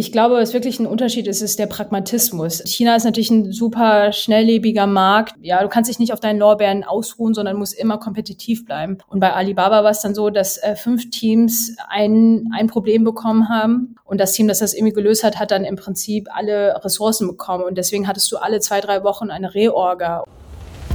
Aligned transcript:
Ich 0.00 0.12
glaube, 0.12 0.36
was 0.36 0.54
wirklich 0.54 0.80
ein 0.80 0.86
Unterschied 0.86 1.26
ist, 1.26 1.42
ist 1.42 1.58
der 1.58 1.66
Pragmatismus. 1.66 2.62
China 2.64 2.96
ist 2.96 3.04
natürlich 3.04 3.30
ein 3.30 3.52
super 3.52 4.14
schnelllebiger 4.14 4.86
Markt. 4.86 5.34
Ja, 5.42 5.62
du 5.62 5.68
kannst 5.68 5.90
dich 5.90 5.98
nicht 5.98 6.14
auf 6.14 6.20
deinen 6.20 6.38
Lorbeeren 6.38 6.84
ausruhen, 6.84 7.34
sondern 7.34 7.58
musst 7.58 7.78
immer 7.78 7.98
kompetitiv 7.98 8.64
bleiben. 8.64 8.96
Und 9.08 9.20
bei 9.20 9.34
Alibaba 9.34 9.84
war 9.84 9.90
es 9.90 10.00
dann 10.00 10.14
so, 10.14 10.30
dass 10.30 10.56
äh, 10.56 10.74
fünf 10.74 11.10
Teams 11.10 11.76
ein, 11.90 12.48
ein 12.56 12.66
Problem 12.66 13.04
bekommen 13.04 13.50
haben. 13.50 13.96
Und 14.06 14.22
das 14.22 14.32
Team, 14.32 14.48
das 14.48 14.60
das 14.60 14.72
irgendwie 14.72 14.94
gelöst 14.94 15.22
hat, 15.22 15.38
hat 15.38 15.50
dann 15.50 15.66
im 15.66 15.76
Prinzip 15.76 16.28
alle 16.34 16.82
Ressourcen 16.82 17.28
bekommen. 17.28 17.64
Und 17.64 17.76
deswegen 17.76 18.08
hattest 18.08 18.32
du 18.32 18.38
alle 18.38 18.60
zwei, 18.60 18.80
drei 18.80 19.04
Wochen 19.04 19.30
eine 19.30 19.54
Reorga. 19.54 20.24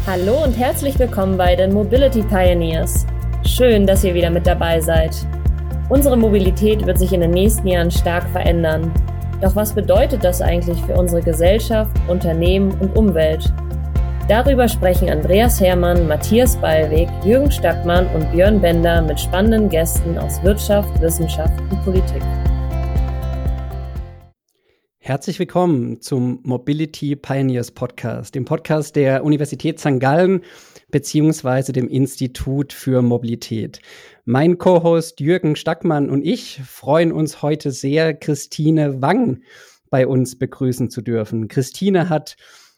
Hallo 0.08 0.44
und 0.44 0.54
herzlich 0.54 0.98
willkommen 0.98 1.38
bei 1.38 1.56
den 1.56 1.76
Mobility 1.76 2.24
Pioneers. 2.24 3.06
Schön, 3.46 3.86
dass 3.86 4.04
ihr 4.04 4.16
wieder 4.16 4.32
mit 4.32 4.48
dabei 4.48 4.82
seid. 4.82 5.16
Unsere 5.88 6.18
Mobilität 6.18 6.86
wird 6.86 6.98
sich 6.98 7.14
in 7.14 7.22
den 7.22 7.32
nächsten 7.32 7.68
Jahren 7.68 7.92
stark 7.92 8.28
verändern. 8.30 8.92
Doch 9.40 9.56
was 9.56 9.74
bedeutet 9.74 10.24
das 10.24 10.42
eigentlich 10.42 10.82
für 10.82 10.96
unsere 10.96 11.22
Gesellschaft, 11.22 11.92
Unternehmen 12.08 12.72
und 12.80 12.96
Umwelt? 12.96 13.54
Darüber 14.28 14.68
sprechen 14.68 15.12
Andreas 15.12 15.62
Hermann, 15.62 16.08
Matthias 16.08 16.56
Ballweg, 16.58 17.08
Jürgen 17.24 17.52
Stackmann 17.52 18.08
und 18.16 18.32
Björn 18.32 18.60
Bender 18.60 19.04
mit 19.04 19.20
spannenden 19.20 19.70
Gästen 19.70 20.18
aus 20.18 20.42
Wirtschaft, 20.42 20.90
Wissenschaft 21.00 21.54
und 21.70 21.84
Politik. 21.84 22.24
Herzlich 25.08 25.38
willkommen 25.38 26.02
zum 26.02 26.40
Mobility 26.42 27.16
Pioneers 27.16 27.70
Podcast, 27.70 28.34
dem 28.34 28.44
Podcast 28.44 28.96
der 28.96 29.24
Universität 29.24 29.80
St. 29.80 30.00
Gallen 30.00 30.42
beziehungsweise 30.90 31.74
dem 31.74 31.88
Institut 31.88 32.74
für 32.74 33.04
Mobilität. 33.04 33.82
Mein 34.26 34.58
Co-Host 34.58 35.20
Jürgen 35.20 35.56
Stackmann 35.56 36.10
und 36.10 36.26
ich 36.26 36.60
freuen 36.66 37.12
uns 37.12 37.44
heute 37.44 37.70
sehr, 37.70 38.16
Christine 38.16 39.00
Wang 39.04 39.44
bei 39.92 40.08
uns 40.08 40.40
begrüßen 40.40 40.90
zu 40.90 41.04
dürfen. 41.04 41.50
Christine 41.50 42.10
hat 42.10 42.36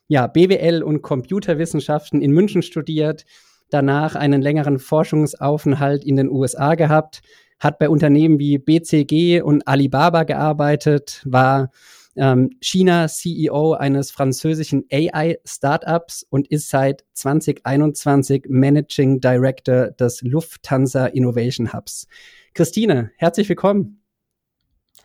ja 0.10 0.28
BWL 0.28 0.84
und 0.84 1.04
Computerwissenschaften 1.04 2.22
in 2.22 2.32
München 2.32 2.62
studiert, 2.62 3.24
danach 3.70 4.16
einen 4.16 4.42
längeren 4.42 4.80
Forschungsaufenthalt 4.80 6.04
in 6.04 6.18
den 6.18 6.30
USA 6.30 6.76
gehabt, 6.76 7.22
hat 7.58 7.80
bei 7.80 7.88
Unternehmen 7.88 8.38
wie 8.38 8.58
BCG 8.58 9.40
und 9.40 9.66
Alibaba 9.66 10.24
gearbeitet, 10.24 11.22
war 11.24 11.72
ähm, 12.18 12.50
China 12.62 13.08
CEO 13.08 13.74
eines 13.74 14.12
französischen 14.12 14.86
AI-Startups 14.92 16.26
und 16.30 16.48
ist 16.48 16.70
seit 16.70 17.06
2021 17.14 18.46
Managing 18.50 19.20
Director 19.20 19.92
des 19.92 20.22
Lufthansa 20.22 21.08
Innovation 21.08 21.74
Hubs. 21.74 22.08
Christine, 22.54 23.12
herzlich 23.18 23.48
willkommen. 23.50 24.02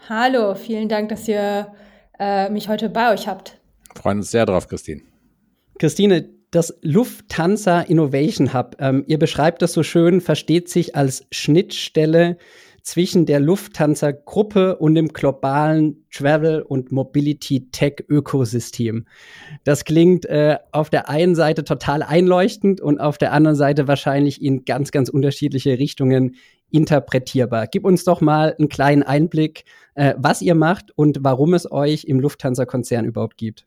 Hallo, 0.09 0.55
vielen 0.55 0.89
Dank, 0.89 1.11
dass 1.11 1.29
ihr 1.29 1.73
äh, 2.19 2.51
mich 2.51 2.69
heute 2.69 2.89
bei 2.89 3.13
euch 3.13 3.29
habt. 3.29 3.61
Wir 3.95 4.03
freuen 4.03 4.19
uns 4.19 4.31
sehr 4.31 4.47
drauf, 4.47 4.69
Christine. 4.69 5.03
Christine, 5.79 6.29
das 6.51 6.79
Lufthansa 6.83 7.81
Innovation 7.81 8.53
Hub, 8.53 8.77
ähm, 8.79 9.05
ihr 9.07 9.19
beschreibt 9.19 9.63
das 9.63 9.73
so 9.73 9.83
schön, 9.83 10.21
versteht 10.21 10.69
sich 10.69 10.97
als 10.97 11.27
Schnittstelle 11.31 12.37
zwischen 12.83 13.27
der 13.27 13.41
Lufthansa-Gruppe 13.41 14.77
und 14.77 14.95
dem 14.95 15.09
globalen 15.09 16.07
Travel- 16.11 16.63
und 16.63 16.93
Mobility-Tech-Ökosystem. 16.93 19.07
Das 19.65 19.85
klingt 19.85 20.27
äh, 20.27 20.59
auf 20.73 20.91
der 20.91 21.09
einen 21.09 21.35
Seite 21.35 21.65
total 21.65 22.03
einleuchtend 22.03 22.81
und 22.81 23.01
auf 23.01 23.19
der 23.19 23.33
anderen 23.33 23.57
Seite 23.57 23.89
wahrscheinlich 23.89 24.43
in 24.43 24.65
ganz, 24.65 24.91
ganz 24.91 25.09
unterschiedliche 25.09 25.79
Richtungen 25.79 26.37
interpretierbar. 26.71 27.67
Gib 27.69 27.85
uns 27.85 28.05
doch 28.05 28.21
mal 28.21 28.55
einen 28.59 28.69
kleinen 28.69 29.03
Einblick, 29.03 29.65
äh, 29.95 30.15
was 30.17 30.43
ihr 30.43 30.55
macht 30.55 30.91
und 30.97 31.19
warum 31.21 31.55
es 31.55 31.71
euch 31.71 32.05
im 32.05 32.21
Lufthansa-Konzern 32.21 33.05
überhaupt 33.05 33.37
gibt. 33.37 33.67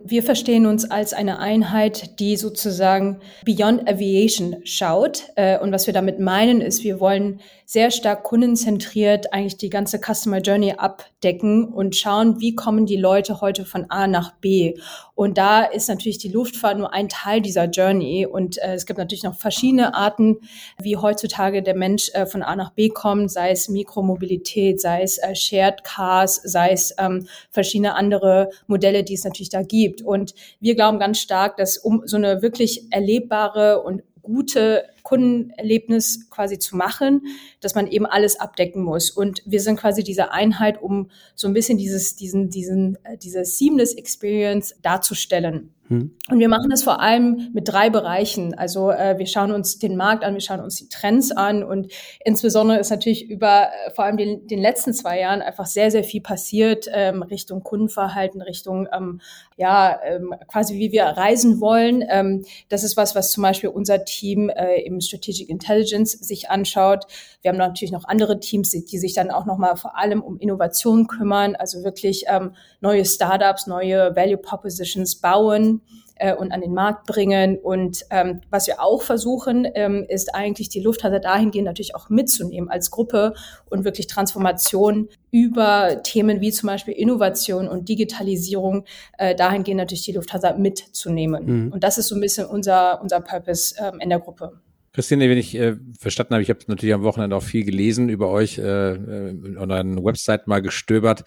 Wir 0.00 0.22
verstehen 0.22 0.66
uns 0.66 0.88
als 0.88 1.12
eine 1.12 1.40
Einheit, 1.40 2.20
die 2.20 2.36
sozusagen 2.36 3.18
Beyond 3.44 3.88
Aviation 3.88 4.58
schaut. 4.62 5.24
Äh, 5.34 5.58
und 5.58 5.72
was 5.72 5.88
wir 5.88 5.94
damit 5.94 6.20
meinen, 6.20 6.60
ist, 6.60 6.84
wir 6.84 7.00
wollen 7.00 7.40
sehr 7.70 7.90
stark 7.90 8.22
kundenzentriert 8.22 9.32
eigentlich 9.32 9.58
die 9.58 9.68
ganze 9.68 9.98
Customer 9.98 10.38
Journey 10.38 10.74
abdecken 10.78 11.68
und 11.68 11.96
schauen, 11.96 12.40
wie 12.40 12.54
kommen 12.54 12.86
die 12.86 12.96
Leute 12.96 13.40
heute 13.40 13.66
von 13.66 13.90
A 13.90 14.06
nach 14.06 14.36
B. 14.36 14.78
Und 15.14 15.36
da 15.36 15.64
ist 15.64 15.88
natürlich 15.88 16.18
die 16.18 16.28
Luftfahrt 16.28 16.78
nur 16.78 16.94
ein 16.94 17.08
Teil 17.08 17.42
dieser 17.42 17.64
Journey. 17.64 18.24
Und 18.24 18.56
äh, 18.58 18.74
es 18.74 18.86
gibt 18.86 18.98
natürlich 18.98 19.24
noch 19.24 19.34
verschiedene 19.34 19.94
Arten, 19.94 20.38
wie 20.80 20.96
heutzutage 20.96 21.62
der 21.62 21.76
Mensch 21.76 22.08
äh, 22.14 22.24
von 22.24 22.42
A 22.42 22.54
nach 22.54 22.70
B 22.70 22.88
kommt, 22.88 23.32
sei 23.32 23.50
es 23.50 23.68
Mikromobilität, 23.68 24.80
sei 24.80 25.02
es 25.02 25.20
Shared 25.34 25.82
Cars, 25.82 26.36
sei 26.44 26.70
es 26.70 26.94
ähm, 26.98 27.26
verschiedene 27.50 27.96
andere 27.96 28.50
Modelle, 28.68 29.02
die 29.02 29.14
es 29.14 29.24
natürlich 29.24 29.50
da 29.50 29.62
gibt. 29.62 29.87
Und 30.02 30.34
wir 30.60 30.74
glauben 30.74 30.98
ganz 30.98 31.18
stark, 31.20 31.56
dass 31.56 31.78
um 31.78 32.02
so 32.06 32.16
eine 32.16 32.42
wirklich 32.42 32.86
erlebbare 32.90 33.82
und 33.82 34.02
gute 34.22 34.84
Kundenerlebnis 35.02 36.28
quasi 36.30 36.58
zu 36.58 36.76
machen, 36.76 37.22
dass 37.60 37.74
man 37.74 37.86
eben 37.86 38.06
alles 38.06 38.38
abdecken 38.38 38.82
muss. 38.82 39.10
Und 39.10 39.42
wir 39.46 39.60
sind 39.60 39.78
quasi 39.78 40.02
diese 40.02 40.32
Einheit, 40.32 40.80
um 40.82 41.10
so 41.34 41.48
ein 41.48 41.54
bisschen 41.54 41.78
dieses, 41.78 42.16
diesen, 42.16 42.50
diesen, 42.50 42.98
äh, 43.04 43.16
diese 43.16 43.44
Seamless 43.44 43.94
Experience 43.94 44.74
darzustellen. 44.82 45.74
Hm. 45.88 46.14
Und 46.30 46.38
wir 46.38 46.50
machen 46.50 46.68
das 46.68 46.82
vor 46.82 47.00
allem 47.00 47.50
mit 47.54 47.66
drei 47.66 47.88
Bereichen. 47.88 48.52
Also 48.52 48.90
äh, 48.90 49.16
wir 49.18 49.26
schauen 49.26 49.52
uns 49.52 49.78
den 49.78 49.96
Markt 49.96 50.22
an, 50.22 50.34
wir 50.34 50.42
schauen 50.42 50.60
uns 50.60 50.76
die 50.76 50.88
Trends 50.90 51.30
an 51.32 51.64
und 51.64 51.90
insbesondere 52.22 52.78
ist 52.78 52.90
natürlich 52.90 53.28
über 53.30 53.68
äh, 53.68 53.90
vor 53.92 54.04
allem 54.04 54.18
den, 54.18 54.46
den 54.46 54.58
letzten 54.58 54.92
zwei 54.92 55.18
Jahren 55.18 55.40
einfach 55.40 55.64
sehr, 55.64 55.90
sehr 55.90 56.04
viel 56.04 56.20
passiert 56.20 56.86
ähm, 56.92 57.22
Richtung 57.22 57.62
Kundenverhalten, 57.62 58.42
Richtung 58.42 58.86
ähm, 58.94 59.20
ja 59.56 59.98
ähm, 60.04 60.34
quasi 60.46 60.74
wie 60.78 60.92
wir 60.92 61.04
reisen 61.04 61.58
wollen. 61.58 62.04
Ähm, 62.06 62.44
das 62.68 62.84
ist 62.84 62.98
was, 62.98 63.14
was 63.14 63.30
zum 63.30 63.42
Beispiel 63.42 63.70
unser 63.70 64.04
Team 64.04 64.50
äh, 64.50 64.82
im 64.88 65.00
Strategic 65.00 65.48
Intelligence 65.48 66.12
sich 66.12 66.50
anschaut. 66.50 67.06
Wir 67.42 67.50
haben 67.50 67.58
natürlich 67.58 67.92
noch 67.92 68.04
andere 68.04 68.40
Teams, 68.40 68.70
die 68.70 68.98
sich 68.98 69.14
dann 69.14 69.30
auch 69.30 69.46
nochmal 69.46 69.76
vor 69.76 69.96
allem 69.96 70.22
um 70.22 70.38
Innovation 70.38 71.06
kümmern, 71.06 71.56
also 71.56 71.84
wirklich 71.84 72.24
ähm, 72.28 72.54
neue 72.80 73.04
Startups, 73.04 73.66
neue 73.66 74.14
Value 74.16 74.38
Propositions 74.38 75.16
bauen 75.16 75.82
äh, 76.18 76.34
und 76.34 76.52
an 76.52 76.60
den 76.60 76.74
Markt 76.74 77.06
bringen. 77.06 77.58
Und 77.58 78.04
ähm, 78.10 78.40
was 78.50 78.66
wir 78.66 78.82
auch 78.82 79.02
versuchen, 79.02 79.66
ähm, 79.74 80.04
ist 80.08 80.34
eigentlich 80.34 80.68
die 80.68 80.80
Lufthansa 80.80 81.18
dahingehend 81.18 81.66
natürlich 81.66 81.94
auch 81.94 82.08
mitzunehmen 82.08 82.68
als 82.68 82.90
Gruppe 82.90 83.34
und 83.70 83.84
wirklich 83.84 84.06
Transformation 84.06 85.08
über 85.30 86.02
Themen 86.02 86.40
wie 86.40 86.52
zum 86.52 86.68
Beispiel 86.68 86.94
Innovation 86.94 87.68
und 87.68 87.88
Digitalisierung 87.88 88.84
äh, 89.18 89.34
dahingehend 89.34 89.78
natürlich 89.78 90.04
die 90.04 90.12
Lufthansa 90.12 90.54
mitzunehmen. 90.54 91.66
Mhm. 91.66 91.72
Und 91.72 91.84
das 91.84 91.98
ist 91.98 92.08
so 92.08 92.14
ein 92.14 92.20
bisschen 92.20 92.46
unser, 92.46 93.00
unser 93.00 93.20
Purpose 93.20 93.74
ähm, 93.78 94.00
in 94.00 94.08
der 94.08 94.20
Gruppe. 94.20 94.60
Christine, 94.98 95.30
wenn 95.30 95.38
ich 95.38 95.54
äh, 95.54 95.76
verstanden 95.96 96.34
habe, 96.34 96.42
ich 96.42 96.50
habe 96.50 96.58
natürlich 96.66 96.92
am 96.92 97.04
Wochenende 97.04 97.36
auch 97.36 97.42
viel 97.44 97.64
gelesen 97.64 98.08
über 98.08 98.30
euch 98.30 98.58
äh, 98.58 98.94
äh, 98.94 99.56
und 99.56 99.70
eine 99.70 100.02
Website 100.02 100.48
mal 100.48 100.60
gestöbert. 100.60 101.22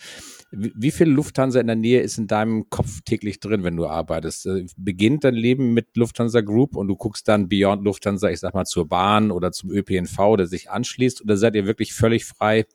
Wie, 0.51 0.73
wie 0.75 0.91
viel 0.91 1.07
Lufthansa 1.07 1.57
in 1.61 1.67
der 1.67 1.77
Nähe 1.77 2.01
ist 2.01 2.17
in 2.17 2.27
deinem 2.27 2.69
Kopf 2.69 2.99
täglich 3.05 3.39
drin, 3.39 3.63
wenn 3.63 3.77
du 3.77 3.87
arbeitest? 3.87 4.45
Äh, 4.45 4.65
beginnt 4.75 5.23
dein 5.23 5.35
Leben 5.35 5.73
mit 5.73 5.95
Lufthansa 5.95 6.41
Group 6.41 6.75
und 6.75 6.89
du 6.89 6.97
guckst 6.97 7.29
dann 7.29 7.47
Beyond 7.47 7.85
Lufthansa, 7.85 8.29
ich 8.29 8.41
sag 8.41 8.53
mal, 8.53 8.65
zur 8.65 8.89
Bahn 8.89 9.31
oder 9.31 9.53
zum 9.53 9.71
ÖPNV, 9.71 10.35
der 10.35 10.47
sich 10.47 10.69
anschließt? 10.69 11.21
Oder 11.21 11.37
seid 11.37 11.55
ihr 11.55 11.65
wirklich 11.65 11.93
völlig 11.93 12.25
frei 12.25 12.65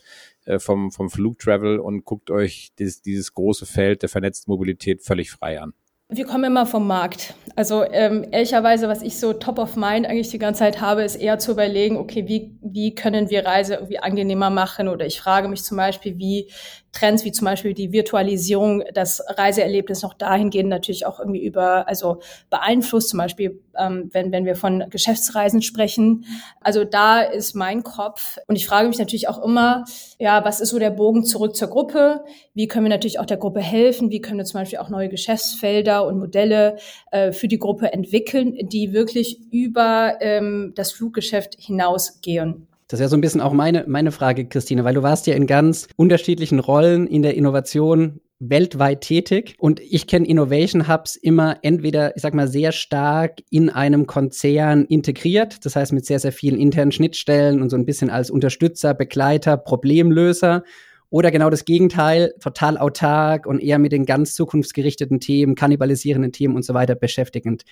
äh, 0.46 0.58
vom, 0.58 0.90
vom 0.92 1.10
Flugtravel 1.10 1.78
und 1.78 2.06
guckt 2.06 2.30
euch 2.30 2.70
dieses, 2.78 3.02
dieses 3.02 3.34
große 3.34 3.66
Feld 3.66 4.00
der 4.00 4.08
vernetzten 4.08 4.50
Mobilität 4.50 5.02
völlig 5.02 5.30
frei 5.30 5.60
an? 5.60 5.74
Wir 6.08 6.24
kommen 6.24 6.44
immer 6.44 6.66
vom 6.66 6.86
Markt. 6.86 7.34
Also 7.56 7.82
ähm, 7.82 8.24
ehrlicherweise, 8.30 8.88
was 8.88 9.02
ich 9.02 9.18
so 9.18 9.32
top 9.32 9.58
of 9.58 9.74
mind 9.74 10.06
eigentlich 10.06 10.30
die 10.30 10.38
ganze 10.38 10.60
Zeit 10.60 10.80
habe, 10.80 11.02
ist 11.02 11.16
eher 11.16 11.40
zu 11.40 11.50
überlegen, 11.50 11.96
okay, 11.96 12.28
wie, 12.28 12.56
wie 12.62 12.94
können 12.94 13.28
wir 13.28 13.44
Reise 13.44 13.74
irgendwie 13.74 13.98
angenehmer 13.98 14.50
machen? 14.50 14.86
Oder 14.86 15.04
ich 15.04 15.20
frage 15.20 15.48
mich 15.48 15.64
zum 15.64 15.78
Beispiel, 15.78 16.16
wie 16.16 16.48
Trends 16.96 17.24
wie 17.24 17.32
zum 17.32 17.44
Beispiel 17.44 17.74
die 17.74 17.92
Virtualisierung 17.92 18.82
das 18.94 19.22
Reiseerlebnis 19.36 20.02
noch 20.02 20.14
dahingehend 20.14 20.70
natürlich 20.70 21.04
auch 21.04 21.18
irgendwie 21.18 21.44
über, 21.44 21.86
also 21.88 22.20
beeinflusst, 22.48 23.10
zum 23.10 23.18
Beispiel, 23.18 23.60
ähm, 23.78 24.08
wenn, 24.12 24.32
wenn 24.32 24.46
wir 24.46 24.56
von 24.56 24.84
Geschäftsreisen 24.88 25.60
sprechen. 25.60 26.24
Also 26.60 26.84
da 26.84 27.20
ist 27.20 27.54
mein 27.54 27.82
Kopf 27.82 28.38
und 28.46 28.56
ich 28.56 28.66
frage 28.66 28.88
mich 28.88 28.98
natürlich 28.98 29.28
auch 29.28 29.42
immer, 29.44 29.84
ja, 30.18 30.44
was 30.44 30.60
ist 30.60 30.70
so 30.70 30.78
der 30.78 30.90
Bogen 30.90 31.24
zurück 31.24 31.54
zur 31.54 31.68
Gruppe? 31.68 32.24
Wie 32.54 32.66
können 32.66 32.86
wir 32.86 32.90
natürlich 32.90 33.20
auch 33.20 33.26
der 33.26 33.36
Gruppe 33.36 33.60
helfen? 33.60 34.10
Wie 34.10 34.20
können 34.20 34.38
wir 34.38 34.44
zum 34.44 34.60
Beispiel 34.60 34.78
auch 34.78 34.88
neue 34.88 35.08
Geschäftsfelder 35.08 36.06
und 36.06 36.18
Modelle 36.18 36.78
äh, 37.10 37.32
für 37.32 37.48
die 37.48 37.58
Gruppe 37.58 37.92
entwickeln, 37.92 38.56
die 38.68 38.92
wirklich 38.92 39.40
über 39.52 40.16
ähm, 40.20 40.72
das 40.74 40.92
Fluggeschäft 40.92 41.56
hinausgehen? 41.58 42.68
Das 42.88 43.00
wäre 43.00 43.08
so 43.08 43.16
ein 43.16 43.20
bisschen 43.20 43.40
auch 43.40 43.52
meine, 43.52 43.84
meine 43.88 44.12
Frage, 44.12 44.46
Christine, 44.46 44.84
weil 44.84 44.94
du 44.94 45.02
warst 45.02 45.26
ja 45.26 45.34
in 45.34 45.46
ganz 45.46 45.88
unterschiedlichen 45.96 46.60
Rollen 46.60 47.06
in 47.06 47.22
der 47.22 47.34
Innovation 47.34 48.20
weltweit 48.38 49.00
tätig. 49.00 49.56
Und 49.58 49.80
ich 49.80 50.06
kenne 50.06 50.26
Innovation 50.26 50.88
Hubs 50.88 51.16
immer 51.16 51.58
entweder, 51.62 52.14
ich 52.16 52.22
sag 52.22 52.34
mal, 52.34 52.48
sehr 52.48 52.72
stark 52.72 53.40
in 53.50 53.70
einem 53.70 54.06
Konzern 54.06 54.84
integriert, 54.84 55.64
das 55.64 55.74
heißt 55.74 55.92
mit 55.92 56.06
sehr, 56.06 56.20
sehr 56.20 56.32
vielen 56.32 56.60
internen 56.60 56.92
Schnittstellen 56.92 57.62
und 57.62 57.70
so 57.70 57.76
ein 57.76 57.86
bisschen 57.86 58.10
als 58.10 58.30
Unterstützer, 58.30 58.94
Begleiter, 58.94 59.56
Problemlöser. 59.56 60.62
Oder 61.08 61.30
genau 61.30 61.50
das 61.50 61.64
Gegenteil, 61.64 62.34
total 62.40 62.76
autark 62.76 63.46
und 63.46 63.60
eher 63.60 63.78
mit 63.78 63.92
den 63.92 64.06
ganz 64.06 64.34
zukunftsgerichteten 64.34 65.20
Themen, 65.20 65.54
kannibalisierenden 65.54 66.32
Themen 66.32 66.56
und 66.56 66.64
so 66.64 66.74
weiter 66.74 66.96
beschäftigend. 66.96 67.62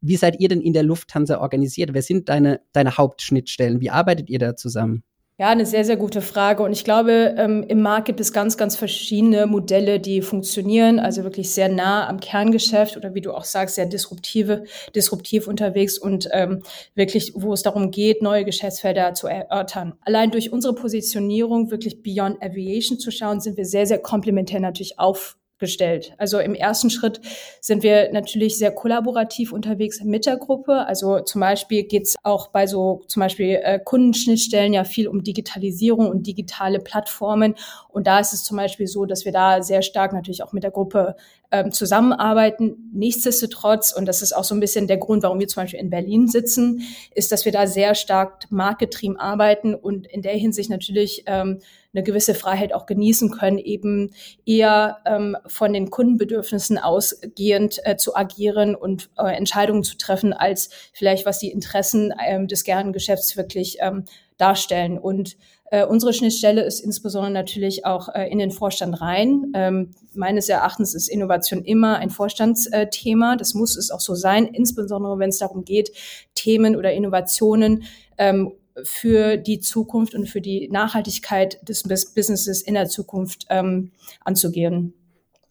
Wie 0.00 0.16
seid 0.16 0.40
ihr 0.40 0.48
denn 0.48 0.60
in 0.60 0.72
der 0.72 0.82
Lufthansa 0.82 1.40
organisiert? 1.40 1.94
Wer 1.94 2.02
sind 2.02 2.28
deine, 2.28 2.60
deine 2.72 2.96
Hauptschnittstellen? 2.96 3.80
Wie 3.80 3.90
arbeitet 3.90 4.30
ihr 4.30 4.38
da 4.38 4.56
zusammen? 4.56 5.02
Ja, 5.40 5.50
eine 5.50 5.66
sehr, 5.66 5.84
sehr 5.84 5.96
gute 5.96 6.20
Frage. 6.20 6.64
Und 6.64 6.72
ich 6.72 6.82
glaube, 6.82 7.36
ähm, 7.38 7.64
im 7.68 7.80
Markt 7.80 8.06
gibt 8.06 8.18
es 8.18 8.32
ganz, 8.32 8.56
ganz 8.56 8.74
verschiedene 8.74 9.46
Modelle, 9.46 10.00
die 10.00 10.20
funktionieren, 10.20 10.98
also 10.98 11.22
wirklich 11.22 11.54
sehr 11.54 11.68
nah 11.68 12.08
am 12.08 12.18
Kerngeschäft 12.18 12.96
oder 12.96 13.14
wie 13.14 13.20
du 13.20 13.32
auch 13.32 13.44
sagst, 13.44 13.76
sehr 13.76 13.86
disruptive, 13.86 14.64
disruptiv 14.96 15.46
unterwegs 15.46 15.96
und 15.96 16.28
ähm, 16.32 16.64
wirklich, 16.96 17.34
wo 17.36 17.52
es 17.52 17.62
darum 17.62 17.92
geht, 17.92 18.20
neue 18.20 18.44
Geschäftsfelder 18.44 19.14
zu 19.14 19.28
erörtern. 19.28 19.94
Allein 20.00 20.32
durch 20.32 20.50
unsere 20.50 20.74
Positionierung 20.74 21.70
wirklich 21.70 22.02
Beyond 22.02 22.42
Aviation 22.42 22.98
zu 22.98 23.12
schauen, 23.12 23.40
sind 23.40 23.56
wir 23.56 23.64
sehr, 23.64 23.86
sehr 23.86 24.00
komplementär 24.00 24.58
natürlich 24.58 24.98
auf 24.98 25.36
gestellt. 25.58 26.14
Also 26.18 26.38
im 26.38 26.54
ersten 26.54 26.90
Schritt 26.90 27.20
sind 27.60 27.82
wir 27.82 28.12
natürlich 28.12 28.58
sehr 28.58 28.70
kollaborativ 28.70 29.52
unterwegs 29.52 30.02
mit 30.02 30.26
der 30.26 30.36
Gruppe. 30.36 30.86
Also 30.86 31.20
zum 31.20 31.40
Beispiel 31.40 31.84
geht 31.84 32.04
es 32.04 32.16
auch 32.22 32.48
bei 32.48 32.66
so 32.66 33.02
zum 33.06 33.20
Beispiel 33.20 33.60
äh, 33.62 33.78
Kundenschnittstellen 33.78 34.72
ja 34.72 34.84
viel 34.84 35.08
um 35.08 35.22
Digitalisierung 35.22 36.08
und 36.08 36.26
digitale 36.26 36.80
Plattformen. 36.80 37.54
Und 37.88 38.06
da 38.06 38.20
ist 38.20 38.32
es 38.32 38.44
zum 38.44 38.56
Beispiel 38.56 38.86
so, 38.86 39.04
dass 39.04 39.24
wir 39.24 39.32
da 39.32 39.62
sehr 39.62 39.82
stark 39.82 40.12
natürlich 40.12 40.42
auch 40.42 40.52
mit 40.52 40.62
der 40.62 40.70
Gruppe 40.70 41.16
ähm, 41.50 41.72
zusammenarbeiten. 41.72 42.90
Nichtsdestotrotz, 42.92 43.92
und 43.92 44.06
das 44.06 44.22
ist 44.22 44.34
auch 44.34 44.44
so 44.44 44.54
ein 44.54 44.60
bisschen 44.60 44.86
der 44.86 44.98
Grund, 44.98 45.22
warum 45.22 45.40
wir 45.40 45.48
zum 45.48 45.62
Beispiel 45.62 45.80
in 45.80 45.90
Berlin 45.90 46.28
sitzen, 46.28 46.82
ist, 47.14 47.32
dass 47.32 47.44
wir 47.44 47.52
da 47.52 47.66
sehr 47.66 47.94
stark 47.94 48.44
marktgetrieben 48.50 49.16
arbeiten 49.16 49.74
und 49.74 50.06
in 50.06 50.22
der 50.22 50.34
Hinsicht 50.34 50.70
natürlich 50.70 51.24
ähm, 51.26 51.60
eine 51.94 52.02
gewisse 52.02 52.34
Freiheit 52.34 52.74
auch 52.74 52.86
genießen 52.86 53.30
können, 53.30 53.58
eben 53.58 54.12
eher 54.44 54.98
ähm, 55.06 55.36
von 55.46 55.72
den 55.72 55.90
Kundenbedürfnissen 55.90 56.78
ausgehend 56.78 57.80
äh, 57.84 57.96
zu 57.96 58.14
agieren 58.14 58.74
und 58.74 59.10
äh, 59.18 59.34
Entscheidungen 59.34 59.84
zu 59.84 59.96
treffen, 59.96 60.32
als 60.32 60.70
vielleicht 60.92 61.24
was 61.24 61.38
die 61.38 61.50
Interessen 61.50 62.12
ähm, 62.26 62.46
des 62.46 62.64
Kerngeschäfts 62.64 63.36
wirklich 63.36 63.78
ähm, 63.80 64.04
darstellen. 64.36 64.98
Und 64.98 65.36
äh, 65.70 65.84
unsere 65.84 66.12
Schnittstelle 66.12 66.62
ist 66.62 66.80
insbesondere 66.80 67.32
natürlich 67.32 67.84
auch 67.84 68.08
äh, 68.14 68.30
in 68.30 68.38
den 68.38 68.50
Vorstand 68.50 69.00
rein. 69.00 69.52
Ähm, 69.54 69.90
meines 70.14 70.48
Erachtens 70.48 70.94
ist 70.94 71.08
Innovation 71.08 71.62
immer 71.62 71.96
ein 71.96 72.10
Vorstandsthema. 72.10 73.36
Das 73.36 73.54
muss 73.54 73.76
es 73.76 73.90
auch 73.90 74.00
so 74.00 74.14
sein, 74.14 74.46
insbesondere 74.46 75.18
wenn 75.18 75.28
es 75.28 75.38
darum 75.38 75.64
geht, 75.64 75.92
Themen 76.34 76.76
oder 76.76 76.92
Innovationen 76.92 77.84
ähm, 78.16 78.52
für 78.84 79.36
die 79.36 79.60
Zukunft 79.60 80.14
und 80.14 80.28
für 80.28 80.40
die 80.40 80.68
Nachhaltigkeit 80.68 81.58
des 81.68 81.82
Businesses 81.82 82.62
in 82.62 82.74
der 82.74 82.88
Zukunft 82.88 83.46
ähm, 83.50 83.92
anzugehen. 84.24 84.94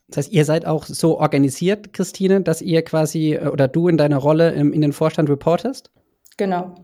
Das 0.07 0.17
heißt, 0.17 0.33
ihr 0.33 0.45
seid 0.45 0.65
auch 0.65 0.85
so 0.85 1.19
organisiert, 1.19 1.93
Christine, 1.93 2.41
dass 2.41 2.61
ihr 2.61 2.81
quasi 2.81 3.33
äh, 3.33 3.47
oder 3.47 3.67
du 3.67 3.87
in 3.87 3.97
deiner 3.97 4.17
Rolle 4.17 4.51
im, 4.51 4.71
in 4.71 4.81
den 4.81 4.93
Vorstand 4.93 5.29
reportest? 5.29 5.91
Genau. 6.37 6.75